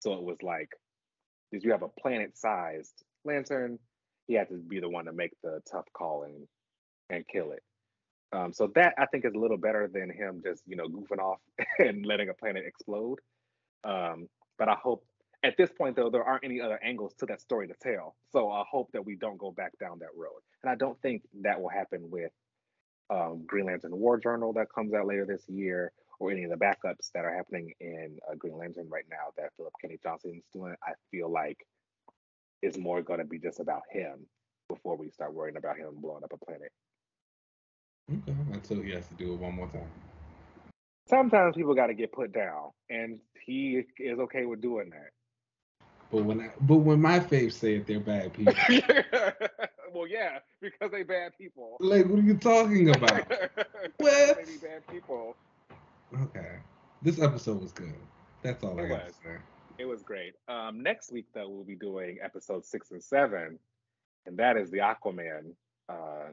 [0.00, 0.70] so it was like
[1.52, 3.78] if you have a planet sized lantern
[4.26, 6.46] he had to be the one to make the tough call and
[7.10, 7.62] and kill it.
[8.32, 11.20] Um, so that i think is a little better than him just you know goofing
[11.20, 11.38] off
[11.78, 13.18] and letting a planet explode.
[13.84, 14.28] Um,
[14.58, 15.04] but i hope
[15.44, 18.16] at this point though there aren't any other angles to that story to tell.
[18.32, 20.40] So i hope that we don't go back down that road.
[20.62, 22.32] And i don't think that will happen with
[23.10, 26.56] um, green lantern war journal that comes out later this year or any of the
[26.56, 30.44] backups that are happening in uh, green lantern right now that phillip kennedy johnson is
[30.52, 30.74] doing.
[30.82, 31.58] I feel like
[32.62, 34.26] it's more going to be just about him
[34.68, 36.72] before we start worrying about him blowing up a planet
[38.12, 39.90] okay, until he has to do it one more time.
[41.08, 45.10] sometimes people got to get put down and he is okay with doing that
[46.10, 48.54] But when I, but when my faves say it, they're bad people.
[49.92, 51.76] well, yeah, because they bad people.
[51.80, 53.30] like, what are you talking about?
[53.98, 54.36] What?
[54.38, 55.36] They be bad people.
[56.22, 56.56] Okay,
[57.02, 57.94] this episode was good.
[58.42, 59.36] That's all I It got to say.
[59.78, 60.34] It was great.
[60.48, 63.58] Um, next week, though, we'll be doing episode six and seven,
[64.26, 65.54] and that is the Aquaman
[65.88, 66.30] uh,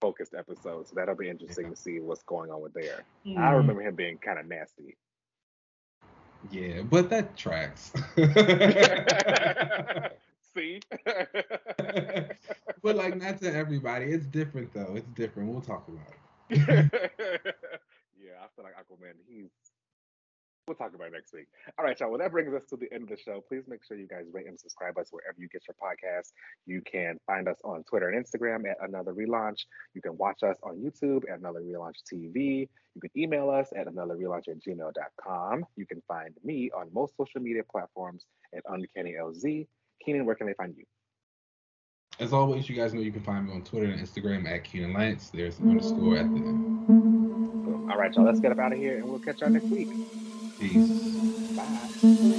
[0.00, 0.88] focused episode.
[0.88, 3.04] So that'll be interesting to see what's going on with there.
[3.24, 3.38] Hmm.
[3.38, 4.96] I remember him being kind of nasty.
[6.50, 7.92] Yeah, but that tracks.
[10.56, 10.80] see?
[12.82, 14.06] but like, not to everybody.
[14.06, 14.94] It's different though.
[14.96, 15.50] It's different.
[15.50, 16.20] We'll talk about it.
[18.18, 19.50] yeah, I feel like Aquaman, he's.
[20.68, 21.46] We'll talk about it next week.
[21.78, 22.10] All right, y'all.
[22.10, 23.42] Well, that brings us to the end of the show.
[23.48, 26.32] Please make sure you guys rate and subscribe us wherever you get your podcasts.
[26.66, 29.60] You can find us on Twitter and Instagram at Another Relaunch.
[29.94, 32.68] You can watch us on YouTube at Another Relaunch TV.
[32.94, 35.64] You can email us at anotherrelaunch at gmail.com.
[35.76, 39.66] You can find me on most social media platforms at Uncanny LZ.
[40.04, 40.84] Keenan, where can they find you?
[42.20, 44.92] As always, you guys know you can find me on Twitter and Instagram at Keenan
[44.92, 45.30] Lights.
[45.30, 47.90] There's an underscore at the end.
[47.90, 48.26] All right, y'all.
[48.26, 49.88] Let's get up out of here and we'll catch y'all next week.
[50.58, 50.90] Peace.
[51.54, 52.34] Bye.